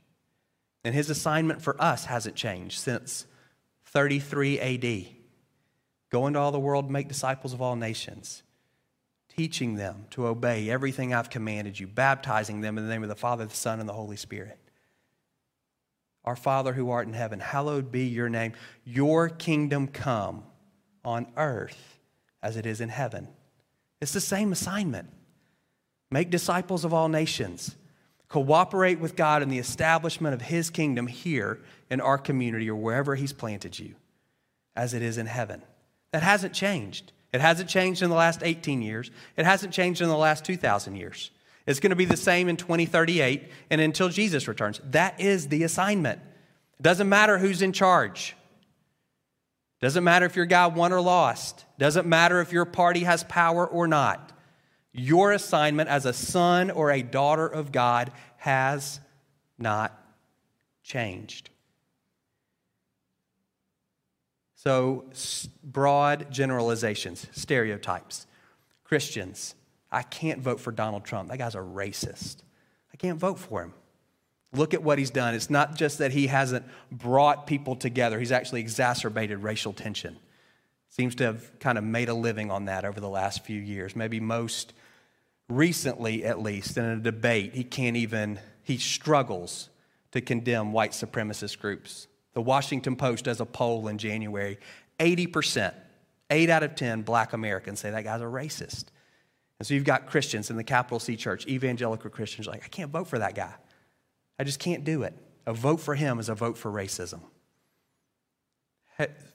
and 0.84 0.94
His 0.94 1.10
assignment 1.10 1.60
for 1.60 1.80
us 1.82 2.04
hasn't 2.04 2.36
changed 2.36 2.78
since 2.78 3.26
33 3.86 4.60
A.D. 4.60 5.16
Go 6.10 6.28
into 6.28 6.38
all 6.38 6.52
the 6.52 6.60
world, 6.60 6.88
make 6.88 7.08
disciples 7.08 7.52
of 7.52 7.60
all 7.60 7.74
nations 7.74 8.44
teaching 9.36 9.74
them 9.74 10.06
to 10.10 10.26
obey 10.26 10.70
everything 10.70 11.12
I've 11.12 11.30
commanded 11.30 11.78
you, 11.78 11.86
baptizing 11.86 12.60
them 12.60 12.78
in 12.78 12.84
the 12.84 12.90
name 12.90 13.02
of 13.02 13.08
the 13.08 13.14
Father, 13.14 13.44
the 13.44 13.54
Son, 13.54 13.80
and 13.80 13.88
the 13.88 13.92
Holy 13.92 14.16
Spirit. 14.16 14.58
Our 16.24 16.36
Father 16.36 16.72
who 16.72 16.90
art 16.90 17.06
in 17.06 17.12
heaven, 17.12 17.40
hallowed 17.40 17.92
be 17.92 18.06
your 18.06 18.28
name. 18.28 18.52
Your 18.84 19.28
kingdom 19.28 19.88
come 19.88 20.44
on 21.04 21.26
earth 21.36 21.98
as 22.42 22.56
it 22.56 22.64
is 22.64 22.80
in 22.80 22.88
heaven. 22.88 23.28
It's 24.00 24.12
the 24.12 24.20
same 24.20 24.52
assignment. 24.52 25.10
Make 26.10 26.30
disciples 26.30 26.84
of 26.84 26.94
all 26.94 27.08
nations. 27.08 27.76
Cooperate 28.28 29.00
with 29.00 29.16
God 29.16 29.42
in 29.42 29.48
the 29.48 29.58
establishment 29.58 30.34
of 30.34 30.42
His 30.42 30.70
kingdom 30.70 31.06
here 31.06 31.60
in 31.90 32.00
our 32.00 32.18
community 32.18 32.70
or 32.70 32.76
wherever 32.76 33.14
He's 33.14 33.32
planted 33.32 33.78
you, 33.78 33.94
as 34.74 34.94
it 34.94 35.02
is 35.02 35.18
in 35.18 35.26
heaven. 35.26 35.62
That 36.12 36.22
hasn't 36.22 36.54
changed. 36.54 37.12
It 37.34 37.40
hasn't 37.40 37.68
changed 37.68 38.00
in 38.00 38.10
the 38.10 38.14
last 38.14 38.44
18 38.44 38.80
years. 38.80 39.10
It 39.36 39.44
hasn't 39.44 39.74
changed 39.74 40.00
in 40.00 40.08
the 40.08 40.16
last 40.16 40.44
2,000 40.44 40.94
years. 40.94 41.32
It's 41.66 41.80
going 41.80 41.90
to 41.90 41.96
be 41.96 42.04
the 42.04 42.16
same 42.16 42.48
in 42.48 42.56
2038 42.56 43.50
and 43.70 43.80
until 43.80 44.08
Jesus 44.08 44.46
returns. 44.46 44.80
That 44.84 45.20
is 45.20 45.48
the 45.48 45.64
assignment. 45.64 46.20
It 46.78 46.82
doesn't 46.82 47.08
matter 47.08 47.36
who's 47.38 47.60
in 47.60 47.72
charge. 47.72 48.36
Doesn't 49.80 50.04
matter 50.04 50.26
if 50.26 50.36
your 50.36 50.46
guy 50.46 50.68
won 50.68 50.92
or 50.92 51.00
lost. 51.00 51.64
Doesn't 51.76 52.06
matter 52.06 52.40
if 52.40 52.52
your 52.52 52.66
party 52.66 53.00
has 53.00 53.24
power 53.24 53.66
or 53.66 53.88
not. 53.88 54.30
Your 54.92 55.32
assignment 55.32 55.88
as 55.88 56.06
a 56.06 56.12
son 56.12 56.70
or 56.70 56.92
a 56.92 57.02
daughter 57.02 57.48
of 57.48 57.72
God 57.72 58.12
has 58.36 59.00
not 59.58 59.92
changed. 60.84 61.50
So, 64.64 65.04
broad 65.62 66.30
generalizations, 66.30 67.26
stereotypes. 67.32 68.26
Christians, 68.82 69.54
I 69.92 70.02
can't 70.02 70.40
vote 70.40 70.58
for 70.58 70.72
Donald 70.72 71.04
Trump. 71.04 71.28
That 71.28 71.36
guy's 71.36 71.54
a 71.54 71.58
racist. 71.58 72.36
I 72.92 72.96
can't 72.96 73.18
vote 73.18 73.38
for 73.38 73.62
him. 73.62 73.74
Look 74.54 74.72
at 74.72 74.82
what 74.82 74.98
he's 74.98 75.10
done. 75.10 75.34
It's 75.34 75.50
not 75.50 75.76
just 75.76 75.98
that 75.98 76.12
he 76.12 76.28
hasn't 76.28 76.64
brought 76.90 77.46
people 77.46 77.76
together, 77.76 78.18
he's 78.18 78.32
actually 78.32 78.60
exacerbated 78.60 79.42
racial 79.42 79.74
tension. 79.74 80.16
Seems 80.88 81.14
to 81.16 81.24
have 81.24 81.58
kind 81.58 81.76
of 81.76 81.84
made 81.84 82.08
a 82.08 82.14
living 82.14 82.50
on 82.50 82.66
that 82.66 82.84
over 82.84 83.00
the 83.00 83.08
last 83.08 83.44
few 83.44 83.60
years, 83.60 83.94
maybe 83.94 84.20
most 84.20 84.72
recently, 85.48 86.24
at 86.24 86.40
least, 86.40 86.78
in 86.78 86.84
a 86.84 86.96
debate. 86.96 87.54
He 87.54 87.64
can't 87.64 87.96
even, 87.96 88.38
he 88.62 88.78
struggles 88.78 89.68
to 90.12 90.20
condemn 90.20 90.72
white 90.72 90.92
supremacist 90.92 91.58
groups. 91.58 92.06
The 92.34 92.42
Washington 92.42 92.96
Post 92.96 93.24
does 93.24 93.40
a 93.40 93.46
poll 93.46 93.88
in 93.88 93.98
January 93.98 94.58
80%, 95.00 95.72
8 96.30 96.50
out 96.50 96.62
of 96.62 96.74
10 96.74 97.02
black 97.02 97.32
Americans 97.32 97.80
say 97.80 97.90
that 97.90 98.04
guy's 98.04 98.20
a 98.20 98.24
racist. 98.24 98.86
And 99.58 99.66
so 99.66 99.74
you've 99.74 99.84
got 99.84 100.06
Christians 100.06 100.50
in 100.50 100.56
the 100.56 100.64
capital 100.64 100.98
C 100.98 101.16
church, 101.16 101.46
evangelical 101.46 102.10
Christians, 102.10 102.46
like, 102.46 102.64
I 102.64 102.68
can't 102.68 102.90
vote 102.90 103.06
for 103.06 103.18
that 103.20 103.34
guy. 103.34 103.54
I 104.38 104.44
just 104.44 104.58
can't 104.58 104.84
do 104.84 105.02
it. 105.02 105.14
A 105.46 105.54
vote 105.54 105.80
for 105.80 105.94
him 105.94 106.18
is 106.18 106.28
a 106.28 106.34
vote 106.34 106.58
for 106.58 106.70
racism. 106.70 107.20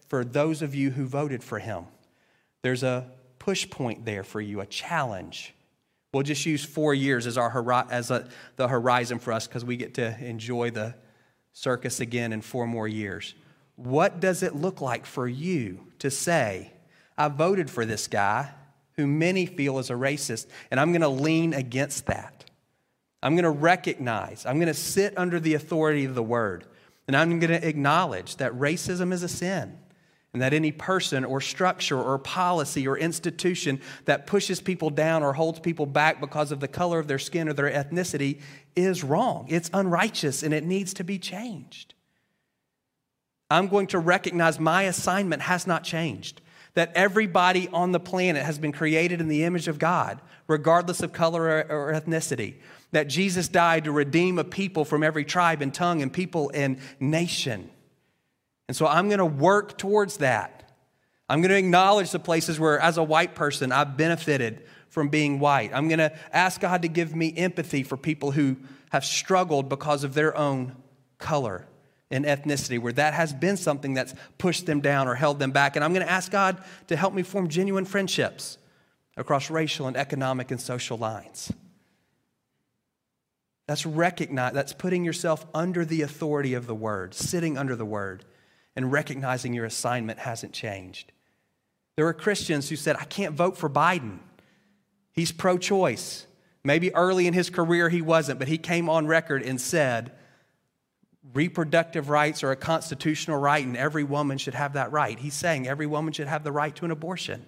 For 0.07 0.25
those 0.25 0.61
of 0.61 0.73
you 0.73 0.91
who 0.91 1.05
voted 1.05 1.43
for 1.43 1.59
him, 1.59 1.85
there's 2.61 2.83
a 2.83 3.09
push 3.37 3.69
point 3.69 4.05
there 4.05 4.23
for 4.23 4.41
you, 4.41 4.59
a 4.59 4.65
challenge. 4.65 5.53
We'll 6.13 6.23
just 6.23 6.45
use 6.45 6.65
four 6.65 6.93
years 6.93 7.27
as, 7.27 7.37
our, 7.37 7.87
as 7.91 8.09
a, 8.09 8.27
the 8.55 8.67
horizon 8.67 9.19
for 9.19 9.31
us 9.31 9.47
because 9.47 9.63
we 9.63 9.77
get 9.77 9.93
to 9.95 10.17
enjoy 10.23 10.71
the 10.71 10.95
circus 11.53 11.99
again 11.99 12.33
in 12.33 12.41
four 12.41 12.67
more 12.67 12.87
years. 12.87 13.35
What 13.75 14.19
does 14.19 14.43
it 14.43 14.55
look 14.55 14.81
like 14.81 15.05
for 15.05 15.27
you 15.27 15.87
to 15.99 16.11
say, 16.11 16.73
I 17.17 17.27
voted 17.27 17.69
for 17.69 17.85
this 17.85 18.07
guy 18.07 18.51
who 18.93 19.07
many 19.07 19.45
feel 19.45 19.79
is 19.79 19.89
a 19.89 19.93
racist, 19.93 20.47
and 20.71 20.79
I'm 20.79 20.91
going 20.91 21.01
to 21.01 21.09
lean 21.09 21.53
against 21.53 22.05
that? 22.07 22.45
I'm 23.21 23.35
going 23.35 23.43
to 23.43 23.49
recognize, 23.49 24.45
I'm 24.45 24.57
going 24.57 24.67
to 24.67 24.73
sit 24.73 25.17
under 25.17 25.39
the 25.39 25.53
authority 25.53 26.05
of 26.05 26.15
the 26.15 26.23
word, 26.23 26.65
and 27.07 27.15
I'm 27.15 27.39
going 27.39 27.59
to 27.59 27.67
acknowledge 27.67 28.37
that 28.37 28.53
racism 28.53 29.11
is 29.11 29.23
a 29.23 29.29
sin 29.29 29.77
and 30.33 30.41
that 30.41 30.53
any 30.53 30.71
person 30.71 31.25
or 31.25 31.41
structure 31.41 31.99
or 31.99 32.19
policy 32.19 32.87
or 32.87 32.97
institution 32.97 33.81
that 34.05 34.27
pushes 34.27 34.61
people 34.61 34.89
down 34.89 35.23
or 35.23 35.33
holds 35.33 35.59
people 35.59 35.85
back 35.85 36.21
because 36.21 36.51
of 36.51 36.59
the 36.59 36.67
color 36.67 36.99
of 36.99 37.07
their 37.07 37.17
skin 37.17 37.49
or 37.49 37.53
their 37.53 37.71
ethnicity 37.71 38.39
is 38.75 39.03
wrong. 39.03 39.47
It's 39.49 39.71
unrighteous 39.73 40.43
and 40.43 40.53
it 40.53 40.63
needs 40.63 40.93
to 40.95 41.03
be 41.03 41.17
changed. 41.17 41.95
I'm 43.49 43.67
going 43.67 43.87
to 43.87 43.99
recognize 43.99 44.59
my 44.59 44.83
assignment 44.83 45.41
has 45.41 45.65
not 45.65 45.83
changed. 45.83 46.41
That 46.75 46.91
everybody 46.93 47.67
on 47.69 47.91
the 47.91 47.99
planet 47.99 48.45
has 48.45 48.59
been 48.59 48.71
created 48.71 49.21
in 49.21 49.27
the 49.27 49.43
image 49.43 49.67
of 49.67 49.79
God, 49.79 50.21
regardless 50.47 51.01
of 51.01 51.11
color 51.11 51.65
or 51.67 51.91
ethnicity. 51.91 52.57
That 52.91 53.07
Jesus 53.07 53.47
died 53.47 53.85
to 53.85 53.91
redeem 53.91 54.37
a 54.37 54.43
people 54.43 54.85
from 54.85 55.01
every 55.01 55.25
tribe 55.25 55.63
and 55.63 55.73
tongue 55.73 56.03
and 56.03 56.13
people 56.13 56.51
and 56.53 56.77
nation. 56.99 57.71
And 58.69 58.75
so 58.75 58.85
I'm 58.85 59.07
going 59.07 59.17
to 59.17 59.25
work 59.25 59.79
towards 59.79 60.17
that. 60.17 60.71
I'm 61.27 61.41
going 61.41 61.49
to 61.49 61.57
acknowledge 61.57 62.11
the 62.11 62.19
places 62.19 62.59
where, 62.59 62.79
as 62.79 62.99
a 62.99 63.03
white 63.03 63.33
person, 63.33 63.71
I've 63.71 63.97
benefited 63.97 64.61
from 64.89 65.09
being 65.09 65.39
white. 65.39 65.71
I'm 65.73 65.87
going 65.87 65.97
to 65.97 66.15
ask 66.31 66.61
God 66.61 66.83
to 66.83 66.87
give 66.87 67.15
me 67.15 67.33
empathy 67.35 67.81
for 67.81 67.97
people 67.97 68.29
who 68.29 68.57
have 68.91 69.03
struggled 69.03 69.69
because 69.69 70.03
of 70.03 70.13
their 70.13 70.37
own 70.37 70.75
color 71.17 71.65
and 72.11 72.25
ethnicity, 72.25 72.77
where 72.77 72.93
that 72.93 73.15
has 73.15 73.33
been 73.33 73.57
something 73.57 73.95
that's 73.95 74.13
pushed 74.37 74.67
them 74.67 74.81
down 74.81 75.07
or 75.07 75.15
held 75.15 75.39
them 75.39 75.49
back. 75.49 75.75
And 75.75 75.83
I'm 75.83 75.91
going 75.91 76.05
to 76.05 76.11
ask 76.11 76.31
God 76.31 76.63
to 76.89 76.95
help 76.95 77.15
me 77.15 77.23
form 77.23 77.47
genuine 77.47 77.85
friendships 77.85 78.59
across 79.17 79.49
racial 79.49 79.87
and 79.87 79.97
economic 79.97 80.51
and 80.51 80.61
social 80.61 80.99
lines. 80.99 81.51
That's 83.65 83.87
recognize, 83.87 84.53
that's 84.53 84.73
putting 84.73 85.03
yourself 85.03 85.47
under 85.55 85.85
the 85.85 86.03
authority 86.03 86.53
of 86.53 86.67
the 86.67 86.75
word, 86.75 87.15
sitting 87.15 87.57
under 87.57 87.75
the 87.75 87.83
word 87.83 88.25
and 88.79 88.93
recognizing 88.93 89.53
your 89.53 89.65
assignment 89.65 90.19
hasn't 90.19 90.53
changed. 90.53 91.11
There 91.97 92.07
are 92.07 92.13
Christians 92.13 92.69
who 92.69 92.77
said, 92.77 92.95
I 92.95 93.03
can't 93.03 93.35
vote 93.35 93.57
for 93.57 93.69
Biden. 93.69 94.19
He's 95.11 95.33
pro 95.33 95.57
choice. 95.57 96.25
Maybe 96.63 96.95
early 96.95 97.27
in 97.27 97.33
his 97.33 97.49
career 97.49 97.89
he 97.89 98.01
wasn't, 98.01 98.39
but 98.39 98.47
he 98.47 98.57
came 98.57 98.87
on 98.87 99.05
record 99.05 99.43
and 99.43 99.59
said, 99.59 100.13
reproductive 101.33 102.09
rights 102.09 102.41
are 102.41 102.51
a 102.51 102.55
constitutional 102.55 103.37
right 103.37 103.65
and 103.65 103.75
every 103.75 104.05
woman 104.05 104.37
should 104.37 104.53
have 104.53 104.71
that 104.73 104.93
right. 104.93 105.19
He's 105.19 105.33
saying 105.33 105.67
every 105.67 105.85
woman 105.85 106.13
should 106.13 106.29
have 106.29 106.45
the 106.45 106.53
right 106.53 106.73
to 106.77 106.85
an 106.85 106.91
abortion. 106.91 107.45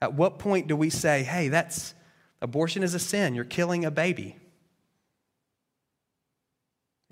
At 0.00 0.14
what 0.14 0.38
point 0.38 0.66
do 0.66 0.76
we 0.76 0.88
say, 0.88 1.24
hey, 1.24 1.48
that's 1.48 1.92
abortion 2.40 2.82
is 2.82 2.94
a 2.94 2.98
sin, 2.98 3.34
you're 3.34 3.44
killing 3.44 3.84
a 3.84 3.90
baby? 3.90 4.36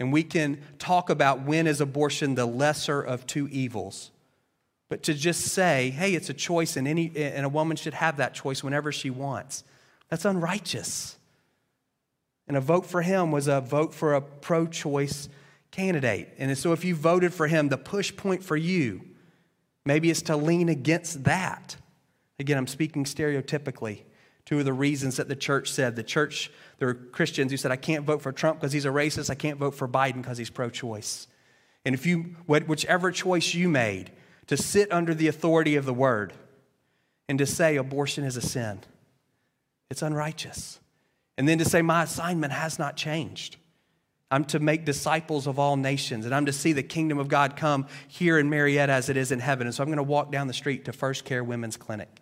And 0.01 0.13
we 0.13 0.23
can 0.23 0.61
talk 0.79 1.11
about 1.11 1.43
when 1.43 1.67
is 1.67 1.81
abortion 1.83 2.35
the 2.35 2.47
lesser 2.47 3.03
of 3.03 3.27
two 3.27 3.47
evils. 3.49 4.11
But 4.89 5.03
to 5.05 5.15
just 5.15 5.43
say, 5.43 5.91
hey, 5.91 6.15
it's 6.15 6.31
a 6.31 6.35
choice 6.35 6.77
and, 6.77 6.89
any, 6.89 7.13
and 7.15 7.45
a 7.45 7.51
woman 7.51 7.77
should 7.77 7.95
have 7.95 8.17
that 8.17 8.35
choice 8.35 8.65
whenever 8.65 8.91
she 8.91 9.11
wants, 9.11 9.63
that's 10.09 10.25
unrighteous. 10.25 11.19
And 12.49 12.57
a 12.57 12.61
vote 12.61 12.87
for 12.87 13.03
him 13.03 13.31
was 13.31 13.47
a 13.47 13.61
vote 13.61 13.95
for 13.95 14.15
a 14.15 14.23
pro 14.23 14.67
choice 14.67 15.29
candidate. 15.71 16.31
And 16.39 16.57
so 16.57 16.73
if 16.73 16.85
you 16.85 16.97
voted 16.97 17.33
for 17.33 17.47
him, 17.47 17.69
the 17.69 17.79
push 17.79 18.17
point 18.17 18.43
for 18.43 18.57
you 18.57 19.03
maybe 19.85 20.11
is 20.11 20.23
to 20.23 20.37
lean 20.37 20.69
against 20.69 21.25
that. 21.25 21.77
Again, 22.39 22.57
I'm 22.57 22.67
speaking 22.67 23.05
stereotypically. 23.05 24.03
Two 24.47 24.59
of 24.59 24.65
the 24.65 24.73
reasons 24.73 25.19
that 25.19 25.29
the 25.29 25.37
church 25.37 25.71
said 25.71 25.95
the 25.95 26.03
church, 26.03 26.51
there 26.81 26.89
were 26.89 26.95
Christians 26.95 27.53
who 27.53 27.59
said, 27.59 27.71
I 27.71 27.77
can't 27.77 28.07
vote 28.07 28.23
for 28.23 28.33
Trump 28.33 28.59
because 28.59 28.73
he's 28.73 28.87
a 28.87 28.89
racist. 28.89 29.29
I 29.29 29.35
can't 29.35 29.59
vote 29.59 29.75
for 29.75 29.87
Biden 29.87 30.23
because 30.23 30.39
he's 30.39 30.49
pro 30.49 30.71
choice. 30.71 31.29
And 31.85 31.95
if 31.95 32.07
you, 32.07 32.37
whichever 32.47 33.13
choice 33.13 33.53
you 33.53 33.69
made, 33.69 34.11
to 34.47 34.57
sit 34.57 34.91
under 34.91 35.15
the 35.15 35.29
authority 35.29 35.77
of 35.77 35.85
the 35.85 35.93
word 35.93 36.33
and 37.29 37.39
to 37.39 37.45
say 37.45 37.77
abortion 37.77 38.25
is 38.25 38.39
a 38.39 38.41
sin, 38.41 38.81
it's 39.91 40.01
unrighteous. 40.01 40.81
And 41.37 41.47
then 41.47 41.59
to 41.59 41.67
say, 41.67 41.83
my 41.83 42.05
assignment 42.05 42.55
has 42.55 42.79
not 42.79 42.97
changed. 42.97 43.57
I'm 44.31 44.47
to 44.47 44.59
make 44.59 44.87
disciples 44.87 45.47
of 45.47 45.59
all 45.59 45.77
nations, 45.77 46.25
and 46.25 46.35
I'm 46.35 46.47
to 46.47 46.53
see 46.53 46.73
the 46.73 46.83
kingdom 46.83 47.19
of 47.19 47.29
God 47.29 47.57
come 47.57 47.87
here 48.09 48.39
in 48.39 48.49
Marietta 48.49 48.93
as 48.93 49.11
it 49.11 49.19
is 49.19 49.33
in 49.33 49.41
heaven. 49.41 49.67
And 49.67 49.75
so 49.75 49.83
I'm 49.83 49.89
going 49.89 49.99
to 49.99 50.03
walk 50.03 50.33
down 50.33 50.47
the 50.47 50.55
street 50.55 50.87
to 50.87 50.93
First 50.95 51.27
Care 51.27 51.45
Women's 51.45 51.77
Clinic 51.77 52.21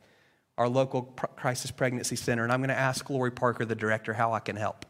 our 0.59 0.69
local 0.69 1.03
crisis 1.37 1.71
pregnancy 1.71 2.17
center, 2.17 2.43
and 2.43 2.53
I'm 2.53 2.59
going 2.59 2.69
to 2.69 2.79
ask 2.79 3.09
Lori 3.09 3.31
Parker, 3.31 3.65
the 3.65 3.77
director, 3.77 4.13
how 4.13 4.33
I 4.33 4.41
can 4.41 4.57
help. 4.57 4.85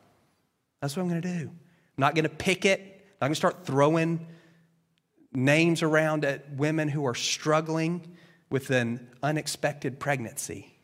That's 0.80 0.96
what 0.96 1.02
I'm 1.02 1.08
going 1.08 1.22
to 1.22 1.28
do. 1.40 1.44
I'm 1.44 1.98
not 1.98 2.14
going 2.14 2.24
to 2.24 2.30
pick 2.30 2.64
it. 2.64 2.80
I'm 3.20 3.26
going 3.26 3.32
to 3.32 3.36
start 3.36 3.66
throwing 3.66 4.26
names 5.32 5.82
around 5.82 6.24
at 6.24 6.54
women 6.54 6.88
who 6.88 7.06
are 7.06 7.14
struggling 7.14 8.16
with 8.50 8.70
an 8.70 9.08
unexpected 9.22 10.00
pregnancy. 10.00 10.74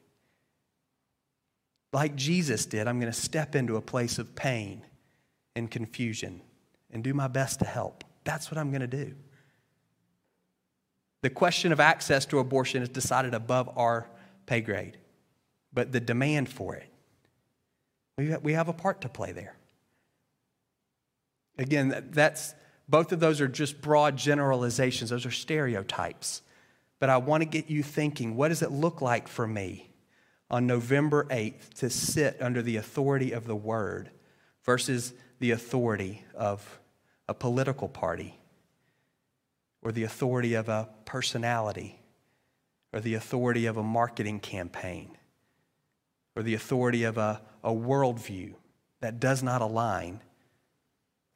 Like 1.95 2.15
Jesus 2.15 2.67
did, 2.67 2.87
I'm 2.87 3.01
going 3.01 3.11
to 3.11 3.19
step 3.19 3.55
into 3.55 3.77
a 3.77 3.81
place 3.81 4.19
of 4.19 4.35
pain 4.35 4.85
and 5.57 5.71
confusion 5.71 6.43
and 6.91 7.03
do 7.03 7.15
my 7.15 7.29
best 7.29 7.61
to 7.61 7.65
help. 7.65 8.05
That's 8.25 8.51
what 8.51 8.59
I'm 8.59 8.71
going 8.71 8.83
to 8.83 8.87
do. 8.87 9.15
The 11.23 11.31
question 11.31 11.73
of 11.73 11.81
access 11.81 12.27
to 12.27 12.39
abortion 12.39 12.83
is 12.83 12.91
decided 12.91 13.33
above 13.33 13.71
our 13.79 14.11
pay 14.47 14.61
grade, 14.61 14.99
but 15.73 15.93
the 15.93 16.01
demand 16.01 16.49
for 16.49 16.77
it, 16.77 16.89
we 18.17 18.53
have 18.53 18.69
a 18.69 18.73
part 18.73 19.01
to 19.01 19.09
play 19.09 19.33
there. 19.33 19.57
Again, 21.59 22.09
that's 22.11 22.55
both 22.89 23.13
of 23.13 23.21
those 23.21 23.41
are 23.41 23.49
just 23.49 23.81
broad 23.81 24.17
generalizations, 24.17 25.11
those 25.11 25.27
are 25.27 25.31
stereotypes. 25.31 26.43
But 27.01 27.11
I 27.11 27.17
want 27.17 27.43
to 27.43 27.49
get 27.49 27.71
you 27.71 27.83
thinking 27.83 28.37
what 28.37 28.49
does 28.49 28.63
it 28.63 28.71
look 28.71 29.01
like 29.01 29.29
for 29.29 29.47
me 29.47 29.91
on 30.51 30.67
November 30.67 31.25
8th 31.25 31.75
to 31.75 31.91
sit 31.91 32.37
under 32.41 32.63
the 32.63 32.77
authority 32.77 33.33
of 33.33 33.47
the 33.47 33.57
Word 33.57 34.11
versus 34.65 35.13
the 35.41 35.51
authority 35.51 36.25
of 36.35 36.81
a 37.29 37.35
political 37.35 37.89
party 37.89 38.39
or 39.83 39.93
the 39.93 40.05
authority 40.05 40.55
of 40.55 40.69
a 40.69 40.89
personality 41.05 42.01
or 42.95 43.01
the 43.01 43.15
authority 43.15 43.67
of 43.67 43.77
a 43.77 43.83
marketing 43.83 44.39
campaign 44.39 45.19
or 46.37 46.45
the 46.45 46.55
authority 46.55 47.03
of 47.03 47.19
a, 47.19 47.43
a 47.65 47.71
worldview 47.71 48.55
that 49.01 49.19
does 49.19 49.43
not 49.43 49.61
align 49.61 50.21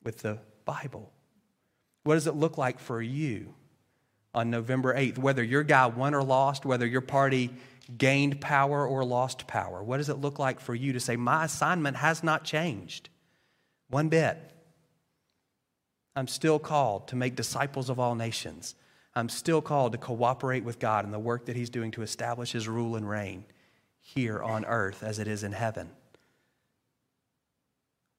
with 0.04 0.18
the 0.18 0.38
Bible? 0.64 1.12
What 2.04 2.14
does 2.14 2.28
it 2.28 2.36
look 2.36 2.56
like 2.58 2.78
for 2.78 3.02
you 3.02 3.54
on 4.32 4.50
November 4.50 4.94
8th? 4.94 5.18
Whether 5.18 5.42
your 5.42 5.64
guy 5.64 5.86
won 5.88 6.14
or 6.14 6.22
lost, 6.22 6.64
whether 6.64 6.86
your 6.86 7.00
party 7.00 7.50
gained 7.96 8.40
power 8.40 8.86
or 8.86 9.04
lost 9.04 9.48
power, 9.48 9.82
what 9.82 9.96
does 9.96 10.08
it 10.08 10.18
look 10.18 10.38
like 10.38 10.60
for 10.60 10.76
you 10.76 10.92
to 10.92 11.00
say, 11.00 11.16
My 11.16 11.44
assignment 11.44 11.96
has 11.96 12.22
not 12.22 12.44
changed 12.44 13.08
one 13.88 14.08
bit? 14.08 14.38
I'm 16.14 16.28
still 16.28 16.60
called 16.60 17.08
to 17.08 17.16
make 17.16 17.34
disciples 17.34 17.90
of 17.90 17.98
all 17.98 18.14
nations. 18.14 18.76
I'm 19.18 19.28
still 19.28 19.60
called 19.60 19.92
to 19.92 19.98
cooperate 19.98 20.62
with 20.62 20.78
God 20.78 21.04
in 21.04 21.10
the 21.10 21.18
work 21.18 21.46
that 21.46 21.56
He's 21.56 21.70
doing 21.70 21.90
to 21.92 22.02
establish 22.02 22.52
His 22.52 22.68
rule 22.68 22.94
and 22.94 23.08
reign 23.08 23.44
here 24.00 24.40
on 24.40 24.64
earth 24.64 25.02
as 25.02 25.18
it 25.18 25.26
is 25.26 25.42
in 25.42 25.50
heaven. 25.50 25.90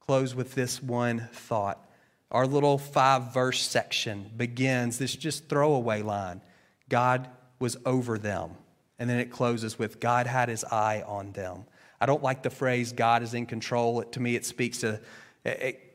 Close 0.01 0.35
with 0.35 0.55
this 0.55 0.83
one 0.83 1.29
thought. 1.31 1.89
Our 2.31 2.45
little 2.45 2.77
five 2.77 3.33
verse 3.33 3.61
section 3.61 4.29
begins 4.35 4.97
this 4.97 5.15
just 5.15 5.47
throwaway 5.47 6.01
line 6.01 6.41
God 6.89 7.29
was 7.59 7.77
over 7.85 8.17
them. 8.17 8.51
And 8.97 9.09
then 9.09 9.19
it 9.19 9.31
closes 9.31 9.79
with 9.79 10.01
God 10.01 10.27
had 10.27 10.49
his 10.49 10.65
eye 10.65 11.03
on 11.07 11.31
them. 11.31 11.63
I 12.01 12.07
don't 12.07 12.23
like 12.23 12.43
the 12.43 12.49
phrase 12.49 12.91
God 12.91 13.23
is 13.23 13.33
in 13.33 13.45
control. 13.45 14.01
It, 14.01 14.11
to 14.13 14.19
me, 14.19 14.35
it 14.35 14.45
speaks 14.45 14.79
to, 14.79 14.99
it, 15.45 15.88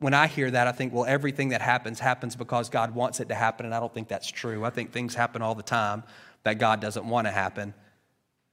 when 0.00 0.14
I 0.14 0.26
hear 0.26 0.50
that, 0.50 0.66
I 0.66 0.72
think, 0.72 0.92
well, 0.92 1.04
everything 1.04 1.48
that 1.48 1.60
happens 1.60 1.98
happens 1.98 2.36
because 2.36 2.68
God 2.68 2.94
wants 2.94 3.20
it 3.20 3.28
to 3.28 3.34
happen. 3.34 3.66
And 3.66 3.74
I 3.74 3.80
don't 3.80 3.92
think 3.92 4.08
that's 4.08 4.30
true. 4.30 4.64
I 4.64 4.70
think 4.70 4.92
things 4.92 5.14
happen 5.14 5.42
all 5.42 5.54
the 5.54 5.62
time 5.62 6.04
that 6.44 6.58
God 6.58 6.80
doesn't 6.80 7.08
want 7.08 7.26
to 7.26 7.32
happen, 7.32 7.74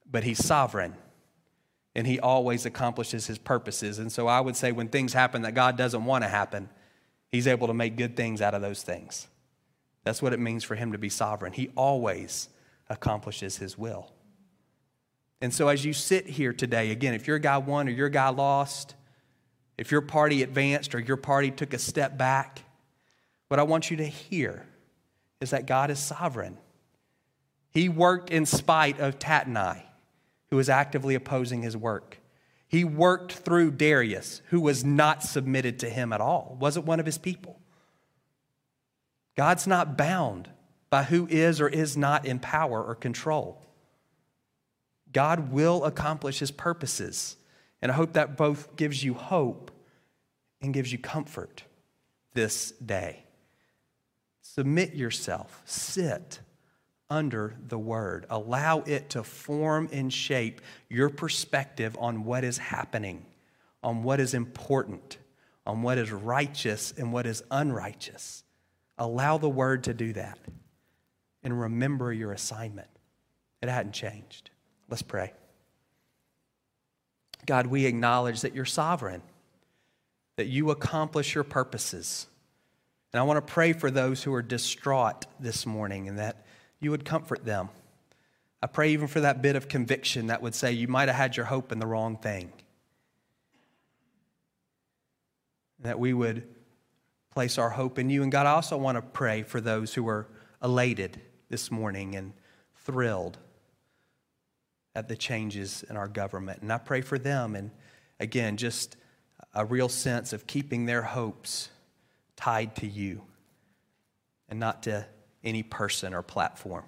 but 0.10 0.24
He's 0.24 0.44
sovereign 0.44 0.96
and 1.94 2.08
He 2.08 2.20
always 2.20 2.66
accomplishes 2.66 3.28
His 3.28 3.38
purposes. 3.38 4.00
And 4.00 4.12
so 4.12 4.28
I 4.28 4.42
would 4.42 4.56
say 4.56 4.72
when 4.72 4.88
things 4.88 5.14
happen 5.14 5.44
that 5.44 5.54
God 5.54 5.78
doesn't 5.78 6.04
want 6.04 6.24
to 6.24 6.28
happen, 6.28 6.70
He's 7.32 7.48
able 7.48 7.68
to 7.68 7.74
make 7.74 7.96
good 7.96 8.16
things 8.16 8.42
out 8.42 8.54
of 8.54 8.62
those 8.62 8.82
things. 8.82 9.28
That's 10.06 10.22
what 10.22 10.32
it 10.34 10.40
means 10.40 10.64
for 10.64 10.76
him 10.76 10.94
to 10.94 10.98
be 10.98 11.10
sovereign. 11.10 11.52
He 11.52 11.70
always 11.76 12.48
accomplishes 12.90 13.58
his 13.58 13.78
will. 13.78 14.12
And 15.42 15.54
so, 15.54 15.68
as 15.68 15.84
you 15.84 15.92
sit 15.92 16.28
here 16.28 16.54
today, 16.54 16.92
again, 16.92 17.14
if 17.14 17.28
your 17.28 17.40
guy 17.40 17.58
won 17.58 17.90
or 17.90 17.92
your 17.92 18.08
guy 18.08 18.30
lost, 18.30 18.96
if 19.78 19.92
your 19.92 20.02
party 20.02 20.44
advanced 20.44 20.96
or 20.96 21.00
your 21.00 21.18
party 21.18 21.52
took 21.52 21.74
a 21.74 21.80
step 21.80 22.18
back, 22.18 22.64
what 23.48 23.60
I 23.60 23.64
want 23.64 23.92
you 23.92 23.98
to 23.98 24.06
hear 24.06 24.66
is 25.42 25.52
that 25.52 25.66
God 25.66 25.92
is 25.92 26.00
sovereign. 26.00 26.58
He 27.72 27.90
worked 27.90 28.30
in 28.30 28.46
spite 28.46 29.00
of 29.00 29.20
Tatnai, 29.20 29.82
who 30.50 30.56
was 30.56 30.70
actively 30.70 31.16
opposing 31.16 31.62
his 31.62 31.76
work. 31.76 32.20
He 32.68 32.84
worked 32.84 33.34
through 33.34 33.72
Darius, 33.72 34.42
who 34.50 34.62
was 34.62 34.84
not 34.84 35.24
submitted 35.24 35.80
to 35.80 35.90
him 35.90 36.14
at 36.14 36.22
all, 36.22 36.58
wasn't 36.60 36.86
one 36.86 37.00
of 37.00 37.06
his 37.06 37.18
people. 37.18 37.60
God's 39.36 39.68
not 39.68 39.98
bound 39.98 40.50
by 40.90 41.04
who 41.04 41.28
is 41.30 41.60
or 41.60 41.68
is 41.68 41.98
not 41.98 42.26
in 42.26 42.40
power 42.40 42.82
or 42.82 42.96
control. 42.96 43.62
God 45.12 45.52
will 45.52 45.84
accomplish 45.84 46.40
his 46.40 46.52
purposes. 46.52 47.36
And 47.86 47.92
I 47.92 47.96
hope 47.98 48.14
that 48.14 48.36
both 48.36 48.76
gives 48.78 49.04
you 49.04 49.14
hope 49.14 49.70
and 50.60 50.74
gives 50.74 50.92
you 50.92 50.98
comfort 50.98 51.62
this 52.34 52.72
day. 52.72 53.26
Submit 54.42 54.96
yourself, 54.96 55.62
sit 55.66 56.40
under 57.12 57.54
the 57.68 57.78
word. 57.78 58.26
Allow 58.32 58.80
it 58.88 59.12
to 59.12 59.24
form 59.24 59.88
and 59.92 60.12
shape 60.12 60.62
your 60.90 61.12
perspective 61.12 61.96
on 62.00 62.24
what 62.24 62.44
is 62.44 62.58
happening, 62.58 63.24
on 63.84 64.02
what 64.02 64.20
is 64.20 64.34
important, 64.34 65.20
on 65.68 65.84
what 65.84 66.00
is 66.00 66.12
righteous 66.12 66.92
and 66.98 67.14
what 67.14 67.28
is 67.28 67.44
unrighteous. 67.52 68.44
Allow 68.98 69.38
the 69.38 69.48
word 69.48 69.84
to 69.84 69.94
do 69.94 70.12
that. 70.14 70.40
And 71.44 71.62
remember 71.62 72.12
your 72.12 72.32
assignment. 72.32 72.90
It 73.62 73.70
hadn't 73.70 73.94
changed. 73.94 74.50
Let's 74.90 75.04
pray. 75.04 75.34
God, 77.46 77.68
we 77.68 77.86
acknowledge 77.86 78.42
that 78.42 78.56
you're 78.56 78.66
sovereign, 78.66 79.22
that 80.38 80.48
you 80.48 80.72
accomplish 80.72 81.36
your 81.36 81.44
purposes. 81.44 82.28
And 83.14 83.20
I 83.20 83.24
want 83.24 83.46
to 83.46 83.54
pray 83.54 83.74
for 83.74 83.92
those 83.92 84.24
who 84.24 84.34
are 84.34 84.42
distraught 84.42 85.26
this 85.40 85.66
morning 85.66 86.08
and 86.08 86.20
that 86.20 86.46
you 86.80 86.92
would 86.92 87.06
comfort 87.06 87.46
them. 87.46 87.70
I 88.62 88.68
pray 88.68 88.92
even 88.92 89.08
for 89.08 89.22
that 89.22 89.42
bit 89.42 89.56
of 89.56 89.68
conviction 89.68 90.28
that 90.28 90.42
would 90.42 90.56
say 90.56 90.72
you 90.72 90.88
might 90.88 91.08
have 91.08 91.16
had 91.16 91.38
your 91.38 91.46
hope 91.46 91.72
in 91.72 91.80
the 91.80 91.86
wrong 91.86 92.18
thing. 92.18 92.52
That 95.80 96.00
we 96.00 96.14
would 96.14 96.48
place 97.32 97.58
our 97.58 97.70
hope 97.70 98.00
in 98.00 98.10
you. 98.10 98.24
And 98.24 98.32
God, 98.32 98.48
I 98.48 98.52
also 98.52 98.78
want 98.78 98.98
to 98.98 99.02
pray 99.02 99.44
for 99.44 99.62
those 99.62 99.94
who 99.94 100.08
are 100.08 100.28
elated 100.64 101.22
this 101.50 101.70
morning 101.70 102.16
and 102.16 102.34
thrilled 102.78 103.38
at 104.96 105.08
the 105.08 105.16
changes 105.16 105.84
in 105.90 105.98
our 105.98 106.08
government. 106.08 106.62
And 106.62 106.72
I 106.72 106.78
pray 106.78 107.02
for 107.02 107.20
them. 107.20 107.56
And 107.56 107.72
again, 108.20 108.58
just 108.58 108.98
a 109.54 109.66
real 109.66 109.90
sense 109.90 110.34
of 110.34 110.48
keeping 110.48 110.86
their 110.86 111.02
hopes 111.02 111.70
tied 112.36 112.76
to 112.78 112.88
you 112.88 113.22
and 114.50 114.60
not 114.60 114.84
to 114.84 115.06
any 115.44 115.64
person 115.64 116.14
or 116.14 116.22
platform. 116.22 116.86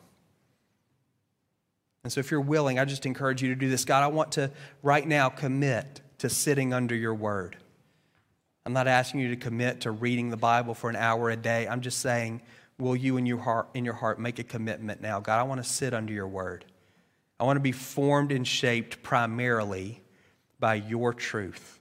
And 2.03 2.11
so, 2.11 2.19
if 2.19 2.31
you're 2.31 2.39
willing, 2.39 2.79
I 2.79 2.85
just 2.85 3.05
encourage 3.05 3.41
you 3.41 3.49
to 3.49 3.55
do 3.55 3.69
this. 3.69 3.83
God, 3.83 4.03
I 4.03 4.07
want 4.07 4.33
to 4.33 4.51
right 4.81 5.05
now 5.05 5.27
commit 5.29 6.01
to 6.19 6.29
sitting 6.29 6.73
under 6.73 6.95
your 6.95 7.13
word. 7.13 7.57
I'm 8.65 8.73
not 8.73 8.87
asking 8.87 9.21
you 9.21 9.29
to 9.29 9.35
commit 9.35 9.81
to 9.81 9.91
reading 9.91 10.29
the 10.29 10.37
Bible 10.37 10.73
for 10.73 10.89
an 10.89 10.95
hour 10.95 11.29
a 11.29 11.35
day. 11.35 11.67
I'm 11.67 11.81
just 11.81 11.99
saying, 11.99 12.41
will 12.77 12.95
you 12.95 13.17
in 13.17 13.25
your 13.25 13.39
heart, 13.39 13.69
in 13.73 13.85
your 13.85 13.93
heart 13.93 14.19
make 14.19 14.39
a 14.39 14.43
commitment 14.43 15.01
now? 15.01 15.19
God, 15.19 15.39
I 15.39 15.43
want 15.43 15.63
to 15.63 15.69
sit 15.69 15.93
under 15.93 16.13
your 16.13 16.27
word. 16.27 16.65
I 17.39 17.43
want 17.43 17.57
to 17.57 17.61
be 17.61 17.71
formed 17.71 18.31
and 18.31 18.47
shaped 18.47 19.03
primarily 19.03 20.01
by 20.59 20.75
your 20.75 21.13
truth. 21.13 21.79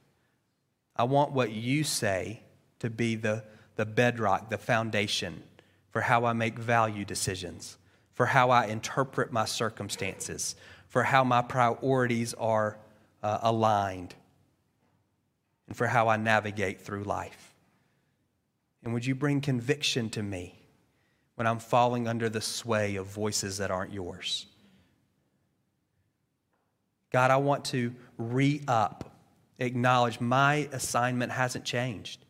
I 0.94 1.04
want 1.04 1.32
what 1.32 1.52
you 1.52 1.84
say 1.84 2.40
to 2.80 2.90
be 2.90 3.14
the, 3.14 3.44
the 3.76 3.86
bedrock, 3.86 4.50
the 4.50 4.58
foundation 4.58 5.42
for 5.90 6.02
how 6.02 6.26
I 6.26 6.34
make 6.34 6.58
value 6.58 7.04
decisions, 7.04 7.78
for 8.12 8.26
how 8.26 8.50
I 8.50 8.66
interpret 8.66 9.32
my 9.32 9.46
circumstances, 9.46 10.56
for 10.88 11.02
how 11.02 11.24
my 11.24 11.42
priorities 11.42 12.34
are 12.34 12.78
uh, 13.22 13.38
aligned, 13.42 14.14
and 15.68 15.76
for 15.76 15.86
how 15.86 16.08
I 16.08 16.16
navigate 16.16 16.82
through 16.82 17.04
life. 17.04 17.54
And 18.84 18.92
would 18.92 19.06
you 19.06 19.14
bring 19.14 19.40
conviction 19.40 20.10
to 20.10 20.22
me 20.22 20.58
when 21.34 21.46
I'm 21.46 21.58
falling 21.58 22.06
under 22.06 22.28
the 22.28 22.40
sway 22.40 22.96
of 22.96 23.06
voices 23.06 23.56
that 23.58 23.70
aren't 23.70 23.92
yours? 23.92 24.46
God, 27.12 27.30
I 27.30 27.36
want 27.36 27.66
to 27.66 27.94
re 28.18 28.62
up, 28.66 29.10
acknowledge 29.58 30.20
my 30.20 30.68
assignment 30.72 31.32
hasn't 31.32 31.64
changed. 31.64 32.24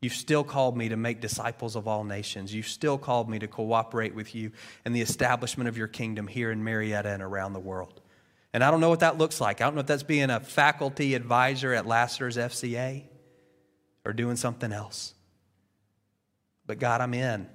You've 0.00 0.12
still 0.12 0.44
called 0.44 0.76
me 0.76 0.90
to 0.90 0.96
make 0.96 1.20
disciples 1.20 1.76
of 1.76 1.88
all 1.88 2.04
nations. 2.04 2.54
You've 2.54 2.68
still 2.68 2.98
called 2.98 3.28
me 3.30 3.38
to 3.38 3.48
cooperate 3.48 4.14
with 4.14 4.34
you 4.34 4.52
in 4.84 4.92
the 4.92 5.00
establishment 5.00 5.66
of 5.68 5.78
your 5.78 5.88
kingdom 5.88 6.26
here 6.26 6.50
in 6.50 6.62
Marietta 6.62 7.08
and 7.08 7.22
around 7.22 7.54
the 7.54 7.60
world. 7.60 8.02
And 8.52 8.62
I 8.62 8.70
don't 8.70 8.80
know 8.80 8.90
what 8.90 9.00
that 9.00 9.18
looks 9.18 9.40
like. 9.40 9.60
I 9.60 9.64
don't 9.64 9.74
know 9.74 9.80
if 9.80 9.86
that's 9.86 10.02
being 10.02 10.30
a 10.30 10.40
faculty 10.40 11.14
advisor 11.14 11.72
at 11.72 11.86
Lassiter's 11.86 12.36
FCA 12.36 13.04
or 14.04 14.12
doing 14.12 14.36
something 14.36 14.72
else. 14.72 15.14
But 16.66 16.78
God, 16.78 17.00
I'm 17.00 17.14
in. 17.14 17.48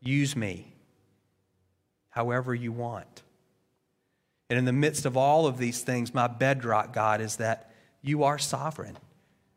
Use 0.00 0.36
me 0.36 0.74
however 2.10 2.52
you 2.54 2.72
want. 2.72 3.22
And 4.50 4.58
in 4.58 4.64
the 4.64 4.72
midst 4.72 5.04
of 5.04 5.16
all 5.16 5.46
of 5.46 5.58
these 5.58 5.82
things, 5.82 6.14
my 6.14 6.26
bedrock, 6.26 6.92
God, 6.92 7.20
is 7.20 7.36
that 7.36 7.70
you 8.00 8.24
are 8.24 8.38
sovereign, 8.38 8.96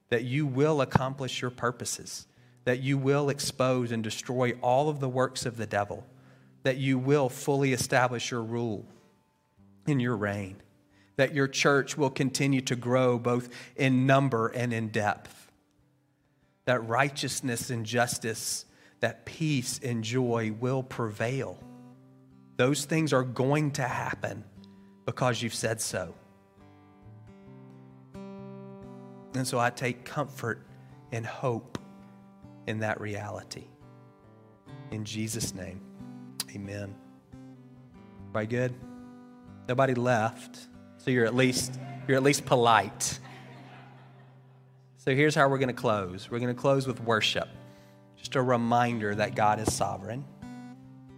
that 0.09 0.23
you 0.23 0.45
will 0.45 0.81
accomplish 0.81 1.41
your 1.41 1.51
purposes, 1.51 2.27
that 2.65 2.81
you 2.81 2.97
will 2.97 3.29
expose 3.29 3.91
and 3.91 4.03
destroy 4.03 4.51
all 4.61 4.89
of 4.89 4.99
the 4.99 5.09
works 5.09 5.45
of 5.45 5.57
the 5.57 5.65
devil, 5.65 6.05
that 6.63 6.77
you 6.77 6.97
will 6.97 7.29
fully 7.29 7.71
establish 7.71 8.31
your 8.31 8.43
rule 8.43 8.85
in 9.87 9.99
your 9.99 10.17
reign, 10.17 10.57
that 11.15 11.33
your 11.33 11.47
church 11.47 11.97
will 11.97 12.09
continue 12.09 12.61
to 12.61 12.75
grow 12.75 13.17
both 13.17 13.49
in 13.77 14.05
number 14.05 14.49
and 14.49 14.73
in 14.73 14.89
depth, 14.89 15.51
that 16.65 16.85
righteousness 16.87 17.69
and 17.69 17.85
justice, 17.85 18.65
that 18.99 19.25
peace 19.25 19.79
and 19.81 20.03
joy 20.03 20.53
will 20.59 20.83
prevail. 20.83 21.57
Those 22.57 22.85
things 22.85 23.13
are 23.13 23.23
going 23.23 23.71
to 23.71 23.83
happen 23.83 24.43
because 25.05 25.41
you've 25.41 25.53
said 25.53 25.81
so. 25.81 26.13
And 29.33 29.47
so 29.47 29.59
I 29.59 29.69
take 29.69 30.03
comfort 30.03 30.65
and 31.11 31.25
hope 31.25 31.77
in 32.67 32.79
that 32.79 32.99
reality. 32.99 33.65
In 34.91 35.05
Jesus' 35.05 35.55
name, 35.55 35.81
amen. 36.53 36.93
Everybody 38.21 38.47
good? 38.47 38.73
Nobody 39.67 39.93
left, 39.93 40.59
so 40.97 41.11
you're 41.11 41.25
at 41.25 41.35
least 41.35 41.79
you're 42.07 42.17
at 42.17 42.23
least 42.23 42.45
polite. 42.45 43.19
So 44.97 45.15
here's 45.15 45.33
how 45.33 45.47
we're 45.49 45.57
going 45.57 45.69
to 45.69 45.73
close. 45.73 46.29
We're 46.29 46.39
going 46.39 46.53
to 46.53 46.61
close 46.61 46.85
with 46.85 46.99
worship. 47.01 47.47
Just 48.17 48.35
a 48.35 48.41
reminder 48.41 49.15
that 49.15 49.33
God 49.33 49.59
is 49.59 49.73
sovereign. 49.73 50.25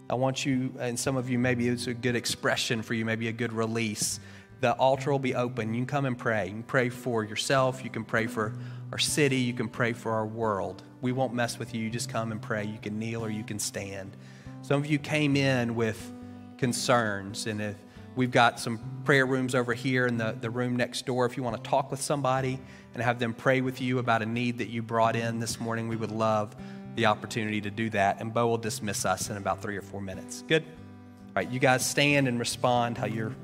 I 0.09 0.15
want 0.15 0.45
you, 0.45 0.73
and 0.79 0.99
some 0.99 1.15
of 1.15 1.29
you, 1.29 1.39
maybe 1.39 1.67
it's 1.67 1.87
a 1.87 1.93
good 1.93 2.15
expression 2.15 2.81
for 2.81 2.93
you, 2.93 3.05
maybe 3.05 3.27
a 3.29 3.31
good 3.31 3.53
release. 3.53 4.19
The 4.59 4.73
altar 4.73 5.11
will 5.11 5.19
be 5.19 5.35
open. 5.35 5.73
You 5.73 5.81
can 5.81 5.85
come 5.87 6.05
and 6.05 6.17
pray. 6.17 6.47
You 6.47 6.51
can 6.51 6.63
pray 6.63 6.89
for 6.89 7.23
yourself. 7.23 7.83
You 7.83 7.89
can 7.89 8.03
pray 8.03 8.27
for 8.27 8.53
our 8.91 8.97
city. 8.97 9.37
You 9.37 9.53
can 9.53 9.67
pray 9.67 9.93
for 9.93 10.11
our 10.11 10.25
world. 10.25 10.83
We 11.01 11.11
won't 11.11 11.33
mess 11.33 11.59
with 11.59 11.73
you. 11.73 11.81
You 11.81 11.89
just 11.89 12.09
come 12.09 12.31
and 12.31 12.41
pray. 12.41 12.65
You 12.65 12.77
can 12.79 12.99
kneel 12.99 13.25
or 13.25 13.29
you 13.29 13.43
can 13.43 13.59
stand. 13.59 14.15
Some 14.61 14.79
of 14.79 14.85
you 14.85 14.99
came 14.99 15.35
in 15.35 15.75
with 15.75 16.13
concerns, 16.57 17.47
and 17.47 17.61
if 17.61 17.75
We've 18.15 18.31
got 18.31 18.59
some 18.59 18.79
prayer 19.05 19.25
rooms 19.25 19.55
over 19.55 19.73
here 19.73 20.05
in 20.05 20.17
the, 20.17 20.37
the 20.39 20.49
room 20.49 20.75
next 20.75 21.07
door. 21.07 21.25
If 21.25 21.35
you 21.35 21.41
want 21.41 21.61
to 21.61 21.69
talk 21.69 21.89
with 21.89 22.01
somebody 22.01 22.59
and 22.93 23.01
have 23.01 23.17
them 23.17 23.33
pray 23.33 23.61
with 23.61 23.81
you 23.81 23.97
about 23.97 24.21
a 24.21 24.25
need 24.25 24.59
that 24.59 24.69
you 24.69 24.83
brought 24.83 25.15
in 25.15 25.39
this 25.39 25.59
morning, 25.59 25.87
we 25.87 25.95
would 25.95 26.11
love 26.11 26.55
the 26.95 27.08
opportunity 27.08 27.62
to 27.62 27.71
do 27.71 27.89
that. 27.91 28.21
And 28.21 28.34
Bo 28.34 28.47
will 28.47 28.58
dismiss 28.58 29.06
us 29.06 29.29
in 29.29 29.38
about 29.38 29.62
three 29.62 29.77
or 29.77 29.82
four 29.82 30.01
minutes. 30.01 30.43
Good? 30.47 30.63
All 30.63 31.41
right, 31.41 31.49
you 31.49 31.60
guys 31.60 31.86
stand 31.86 32.27
and 32.27 32.39
respond 32.39 32.97
how 32.97 33.08
you're 33.08 33.36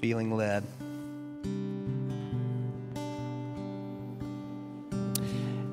feeling 0.00 0.36
led. 0.36 0.64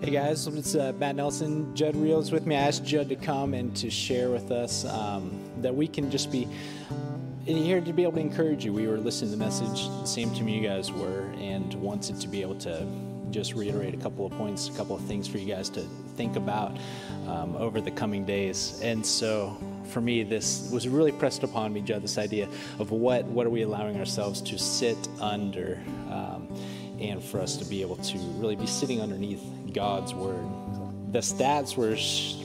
Hey 0.02 0.12
guys, 0.12 0.48
it's 0.48 0.76
uh, 0.76 0.92
Matt 0.98 1.16
Nelson. 1.16 1.74
Judd 1.76 1.96
Reels 1.96 2.32
with 2.32 2.46
me. 2.46 2.58
I 2.58 2.60
asked 2.60 2.84
Judd 2.84 3.08
to 3.08 3.16
come 3.16 3.54
and 3.54 3.74
to 3.78 3.90
share 3.90 4.30
with 4.30 4.52
us 4.52 4.84
um, 4.84 5.40
that 5.62 5.74
we 5.74 5.88
can 5.88 6.12
just 6.12 6.30
be 6.30 6.48
and 7.46 7.58
here 7.58 7.82
to 7.82 7.94
be 7.94 8.04
able 8.04 8.14
to 8.14 8.20
encourage 8.20 8.66
you. 8.66 8.74
We 8.74 8.88
were 8.88 8.98
listening 8.98 9.32
to 9.32 9.38
the 9.38 9.44
message, 9.44 9.88
the 9.88 10.06
same 10.06 10.34
time 10.34 10.48
you 10.48 10.66
guys 10.68 10.92
were, 10.92 11.32
and 11.38 11.74
wanted 11.76 12.20
to 12.20 12.28
be 12.28 12.42
able 12.42 12.56
to 12.60 12.86
just 13.32 13.54
reiterate 13.54 13.94
a 13.94 13.98
couple 13.98 14.26
of 14.26 14.32
points, 14.34 14.70
a 14.70 14.74
couple 14.74 14.96
of 14.96 15.02
things 15.04 15.28
for 15.28 15.38
you 15.38 15.54
guys 15.54 15.70
to 15.72 15.86
think 16.16 16.36
about 16.36 16.78
um, 17.28 17.56
over 17.56 17.82
the 17.82 17.92
coming 17.92 18.26
days. 18.26 18.80
And 18.82 19.06
so, 19.06 19.58
for 19.90 20.02
me, 20.02 20.24
this 20.24 20.70
was 20.72 20.88
really 20.88 21.12
pressed 21.12 21.44
upon 21.44 21.74
me, 21.74 21.82
Judd. 21.82 22.04
This 22.04 22.18
idea 22.18 22.48
of 22.80 22.92
what 22.92 23.26
what 23.26 23.46
are 23.46 23.52
we 23.52 23.62
allowing 23.62 23.98
ourselves 23.98 24.42
to 24.42 24.58
sit 24.58 24.98
under, 25.20 25.82
um, 26.10 26.48
and 27.00 27.24
for 27.24 27.40
us 27.40 27.58
to 27.58 27.66
be 27.66 27.82
able 27.82 27.98
to 27.98 28.18
really 28.40 28.56
be 28.56 28.68
sitting 28.68 29.02
underneath 29.02 29.44
God's 29.74 30.14
word. 30.14 30.46
The 31.12 31.20
stats 31.20 31.78
were 31.78 31.98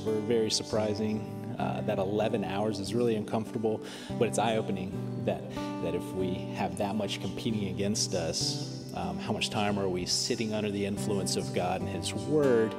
were 0.04 0.20
very 0.20 0.50
surprising 0.50 1.34
uh, 1.58 1.80
that 1.82 1.98
11 1.98 2.44
hours 2.44 2.78
is 2.78 2.94
really 2.94 3.16
uncomfortable, 3.16 3.80
but 4.18 4.28
it's 4.28 4.38
eye 4.38 4.56
opening 4.56 4.92
that, 5.24 5.42
that 5.82 5.94
if 5.94 6.04
we 6.12 6.34
have 6.54 6.78
that 6.78 6.94
much 6.94 7.20
competing 7.20 7.68
against 7.68 8.14
us, 8.14 8.84
um, 8.94 9.18
how 9.18 9.32
much 9.32 9.50
time 9.50 9.78
are 9.78 9.88
we 9.88 10.06
sitting 10.06 10.54
under 10.54 10.70
the 10.70 10.84
influence 10.84 11.36
of 11.36 11.52
God 11.54 11.80
and 11.80 11.88
His 11.90 12.14
Word? 12.14 12.74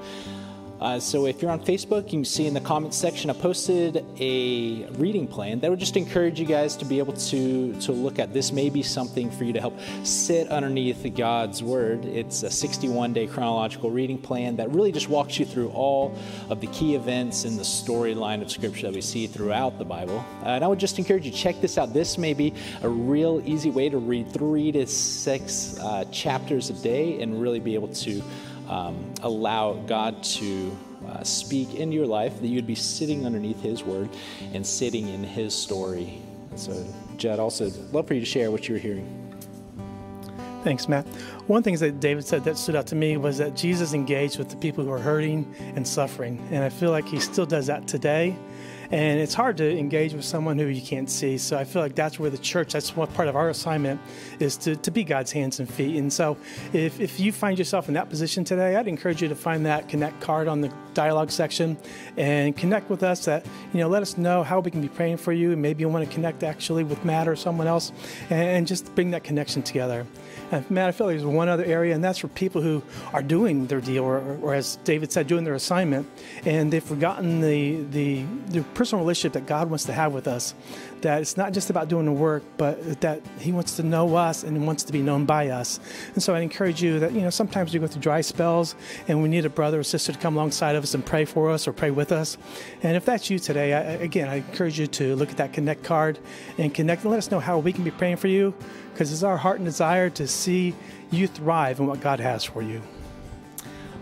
Uh, 0.79 0.97
so 0.97 1.25
if 1.25 1.41
you're 1.41 1.51
on 1.51 1.59
Facebook, 1.59 2.05
you 2.05 2.19
can 2.19 2.25
see 2.25 2.47
in 2.47 2.53
the 2.53 2.61
comments 2.61 2.95
section 2.95 3.29
I 3.29 3.33
posted 3.33 4.05
a 4.17 4.85
reading 4.91 5.27
plan 5.27 5.59
that 5.59 5.69
would 5.69 5.79
just 5.79 5.97
encourage 5.97 6.39
you 6.39 6.45
guys 6.45 6.77
to 6.77 6.85
be 6.85 6.99
able 6.99 7.13
to 7.13 7.73
to 7.81 7.91
look 7.91 8.17
at. 8.17 8.33
This 8.33 8.51
may 8.53 8.69
be 8.69 8.81
something 8.81 9.29
for 9.29 9.43
you 9.43 9.51
to 9.53 9.59
help 9.59 9.77
sit 10.03 10.47
underneath 10.47 11.05
God's 11.15 11.61
Word. 11.61 12.05
It's 12.05 12.43
a 12.43 12.49
61 12.49 13.11
day 13.11 13.27
chronological 13.27 13.91
reading 13.91 14.17
plan 14.17 14.55
that 14.57 14.69
really 14.71 14.91
just 14.91 15.09
walks 15.09 15.37
you 15.37 15.45
through 15.45 15.69
all 15.69 16.17
of 16.49 16.61
the 16.61 16.67
key 16.67 16.95
events 16.95 17.43
in 17.43 17.57
the 17.57 17.63
storyline 17.63 18.41
of 18.41 18.49
Scripture 18.49 18.87
that 18.87 18.93
we 18.93 19.01
see 19.01 19.27
throughout 19.27 19.77
the 19.79 19.85
Bible. 19.85 20.23
Uh, 20.41 20.49
and 20.49 20.63
I 20.63 20.67
would 20.67 20.79
just 20.79 20.97
encourage 20.97 21.25
you 21.25 21.31
check 21.31 21.59
this 21.59 21.77
out. 21.77 21.93
This 21.93 22.17
may 22.17 22.33
be 22.33 22.53
a 22.83 22.89
real 22.89 23.41
easy 23.45 23.69
way 23.69 23.89
to 23.89 23.97
read 23.97 24.31
three 24.31 24.71
to 24.71 24.87
six 24.87 25.77
uh, 25.79 26.05
chapters 26.05 26.69
a 26.69 26.73
day 26.73 27.21
and 27.21 27.41
really 27.41 27.59
be 27.59 27.75
able 27.75 27.89
to 27.89 28.23
um, 28.69 29.13
allow 29.23 29.73
God 29.73 30.23
to 30.23 30.77
uh, 31.07 31.23
speak 31.23 31.75
into 31.75 31.95
your 31.95 32.05
life, 32.05 32.39
that 32.39 32.47
you'd 32.47 32.67
be 32.67 32.75
sitting 32.75 33.25
underneath 33.25 33.61
His 33.61 33.83
word 33.83 34.09
and 34.53 34.65
sitting 34.65 35.07
in 35.09 35.23
His 35.23 35.53
story. 35.53 36.21
so, 36.55 36.85
Jed, 37.17 37.39
also 37.39 37.71
love 37.91 38.07
for 38.07 38.13
you 38.13 38.19
to 38.19 38.25
share 38.25 38.51
what 38.51 38.67
you 38.67 38.75
were 38.75 38.79
hearing. 38.79 39.29
Thanks, 40.63 40.89
Matt. 40.89 41.05
One 41.47 41.63
thing 41.63 41.75
that 41.77 41.99
David 41.99 42.25
said 42.25 42.43
that 42.43 42.57
stood 42.57 42.75
out 42.75 42.85
to 42.87 42.95
me 42.95 43.15
was 43.15 43.37
that 43.37 43.55
Jesus 43.55 43.93
engaged 43.93 44.37
with 44.37 44.49
the 44.49 44.57
people 44.57 44.83
who 44.83 44.91
are 44.91 44.99
hurting 44.99 45.51
and 45.75 45.87
suffering. 45.87 46.45
And 46.51 46.63
I 46.63 46.69
feel 46.69 46.91
like 46.91 47.07
he 47.07 47.19
still 47.19 47.45
does 47.45 47.67
that 47.67 47.87
today 47.87 48.35
and 48.91 49.19
it's 49.19 49.33
hard 49.33 49.57
to 49.57 49.77
engage 49.77 50.13
with 50.13 50.25
someone 50.25 50.57
who 50.57 50.65
you 50.65 50.81
can't 50.81 51.09
see. 51.09 51.37
So 51.37 51.57
I 51.57 51.63
feel 51.63 51.81
like 51.81 51.95
that's 51.95 52.19
where 52.19 52.29
the 52.29 52.37
church, 52.37 52.73
that's 52.73 52.95
what 52.95 53.13
part 53.13 53.27
of 53.27 53.35
our 53.35 53.49
assignment 53.49 54.01
is 54.39 54.57
to, 54.57 54.75
to 54.77 54.91
be 54.91 55.03
God's 55.03 55.31
hands 55.31 55.59
and 55.59 55.71
feet. 55.71 55.95
And 55.97 56.11
so 56.11 56.37
if, 56.73 56.99
if 56.99 57.19
you 57.19 57.31
find 57.31 57.57
yourself 57.57 57.87
in 57.87 57.93
that 57.93 58.09
position 58.09 58.43
today, 58.43 58.75
I'd 58.75 58.87
encourage 58.87 59.21
you 59.21 59.27
to 59.27 59.35
find 59.35 59.65
that 59.65 59.87
connect 59.89 60.19
card 60.21 60.47
on 60.47 60.61
the 60.61 60.73
dialogue 60.93 61.31
section 61.31 61.77
and 62.17 62.57
connect 62.57 62.89
with 62.89 63.03
us 63.03 63.25
that, 63.25 63.45
you 63.73 63.79
know, 63.79 63.87
let 63.87 64.01
us 64.01 64.17
know 64.17 64.43
how 64.43 64.59
we 64.59 64.71
can 64.71 64.81
be 64.81 64.89
praying 64.89 65.17
for 65.17 65.33
you. 65.33 65.51
And 65.51 65.61
maybe 65.61 65.81
you 65.81 65.89
want 65.89 66.07
to 66.07 66.13
connect 66.13 66.43
actually 66.43 66.83
with 66.83 67.05
Matt 67.05 67.27
or 67.27 67.35
someone 67.35 67.67
else 67.67 67.91
and 68.29 68.65
just 68.65 68.93
bring 68.95 69.11
that 69.11 69.23
connection 69.23 69.61
together. 69.61 70.05
And 70.51 70.69
Matt, 70.71 70.89
I 70.89 70.91
feel 70.91 71.07
like 71.07 71.17
there's 71.17 71.25
one 71.25 71.47
other 71.47 71.63
area, 71.63 71.93
and 71.93 72.03
that's 72.03 72.17
for 72.17 72.27
people 72.27 72.61
who 72.61 72.81
are 73.13 73.21
doing 73.21 73.67
their 73.67 73.81
deal, 73.81 74.03
or, 74.03 74.37
or 74.41 74.55
as 74.55 74.77
David 74.77 75.11
said, 75.11 75.27
doing 75.27 75.43
their 75.43 75.53
assignment, 75.53 76.09
and 76.43 76.73
they've 76.73 76.83
forgotten 76.83 77.39
the, 77.39 77.83
the, 77.91 78.23
the 78.47 78.63
personal 78.79 79.03
relationship 79.03 79.33
that 79.33 79.45
God 79.45 79.69
wants 79.69 79.83
to 79.83 79.91
have 79.91 80.13
with 80.13 80.25
us. 80.25 80.55
That 81.01 81.19
it's 81.19 81.35
not 81.35 81.51
just 81.51 81.69
about 81.69 81.89
doing 81.89 82.05
the 82.05 82.13
work, 82.13 82.43
but 82.55 83.01
that 83.01 83.21
He 83.37 83.51
wants 83.51 83.75
to 83.75 83.83
know 83.83 84.15
us 84.15 84.45
and 84.45 84.65
wants 84.65 84.83
to 84.83 84.93
be 84.93 85.01
known 85.01 85.25
by 85.25 85.49
us. 85.49 85.81
And 86.13 86.23
so 86.23 86.33
I 86.33 86.39
encourage 86.39 86.81
you 86.81 86.97
that, 86.99 87.11
you 87.11 87.19
know, 87.19 87.29
sometimes 87.29 87.73
we 87.73 87.81
go 87.81 87.87
through 87.87 88.01
dry 88.01 88.21
spells 88.21 88.75
and 89.09 89.21
we 89.21 89.27
need 89.27 89.43
a 89.43 89.49
brother 89.49 89.81
or 89.81 89.83
sister 89.83 90.13
to 90.13 90.17
come 90.17 90.37
alongside 90.37 90.77
of 90.77 90.83
us 90.83 90.93
and 90.93 91.05
pray 91.05 91.25
for 91.25 91.49
us 91.49 91.67
or 91.67 91.73
pray 91.73 91.91
with 91.91 92.13
us. 92.13 92.37
And 92.81 92.95
if 92.95 93.03
that's 93.03 93.29
you 93.29 93.37
today, 93.37 93.73
I, 93.73 93.81
again, 94.01 94.29
I 94.29 94.35
encourage 94.35 94.79
you 94.79 94.87
to 94.87 95.13
look 95.17 95.29
at 95.29 95.35
that 95.35 95.51
Connect 95.51 95.83
card 95.83 96.17
and 96.57 96.73
connect 96.73 97.01
and 97.01 97.11
let 97.11 97.17
us 97.17 97.29
know 97.31 97.41
how 97.41 97.59
we 97.59 97.73
can 97.73 97.83
be 97.83 97.91
praying 97.91 98.15
for 98.15 98.29
you 98.29 98.53
because 98.93 99.11
it's 99.11 99.23
our 99.23 99.35
heart 99.35 99.57
and 99.57 99.65
desire 99.65 100.09
to 100.11 100.25
see 100.25 100.73
you 101.11 101.27
thrive 101.27 101.81
in 101.81 101.87
what 101.87 101.99
God 101.99 102.21
has 102.21 102.45
for 102.45 102.61
you. 102.61 102.81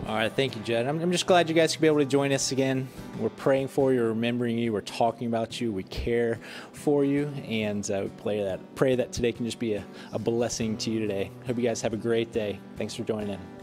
All 0.06 0.14
right, 0.14 0.32
thank 0.32 0.56
you, 0.56 0.62
Jed. 0.62 0.86
I'm, 0.86 1.00
I'm, 1.00 1.12
just 1.12 1.26
glad 1.26 1.50
you 1.50 1.54
guys 1.54 1.72
could 1.74 1.82
be 1.82 1.86
able 1.86 1.98
to 1.98 2.06
join 2.06 2.32
us 2.32 2.50
again. 2.50 2.88
We're 3.18 3.28
praying 3.28 3.68
for 3.68 3.92
you, 3.92 4.02
remembering 4.04 4.56
you, 4.56 4.72
we're 4.72 4.80
talking 4.80 5.26
about 5.26 5.60
you, 5.60 5.70
we 5.70 5.82
care 5.82 6.38
for 6.72 7.04
you, 7.04 7.26
and 7.46 7.88
uh, 7.90 8.00
we 8.04 8.08
pray 8.22 8.42
that 8.42 8.74
pray 8.74 8.94
that 8.94 9.12
today 9.12 9.32
can 9.32 9.44
just 9.44 9.58
be 9.58 9.74
a, 9.74 9.84
a 10.12 10.18
blessing 10.18 10.78
to 10.78 10.90
you 10.90 11.00
today. 11.00 11.30
Hope 11.46 11.58
you 11.58 11.62
guys 11.62 11.82
have 11.82 11.92
a 11.92 11.98
great 11.98 12.32
day. 12.32 12.58
Thanks 12.76 12.94
for 12.94 13.04
joining 13.04 13.30
in. 13.30 13.57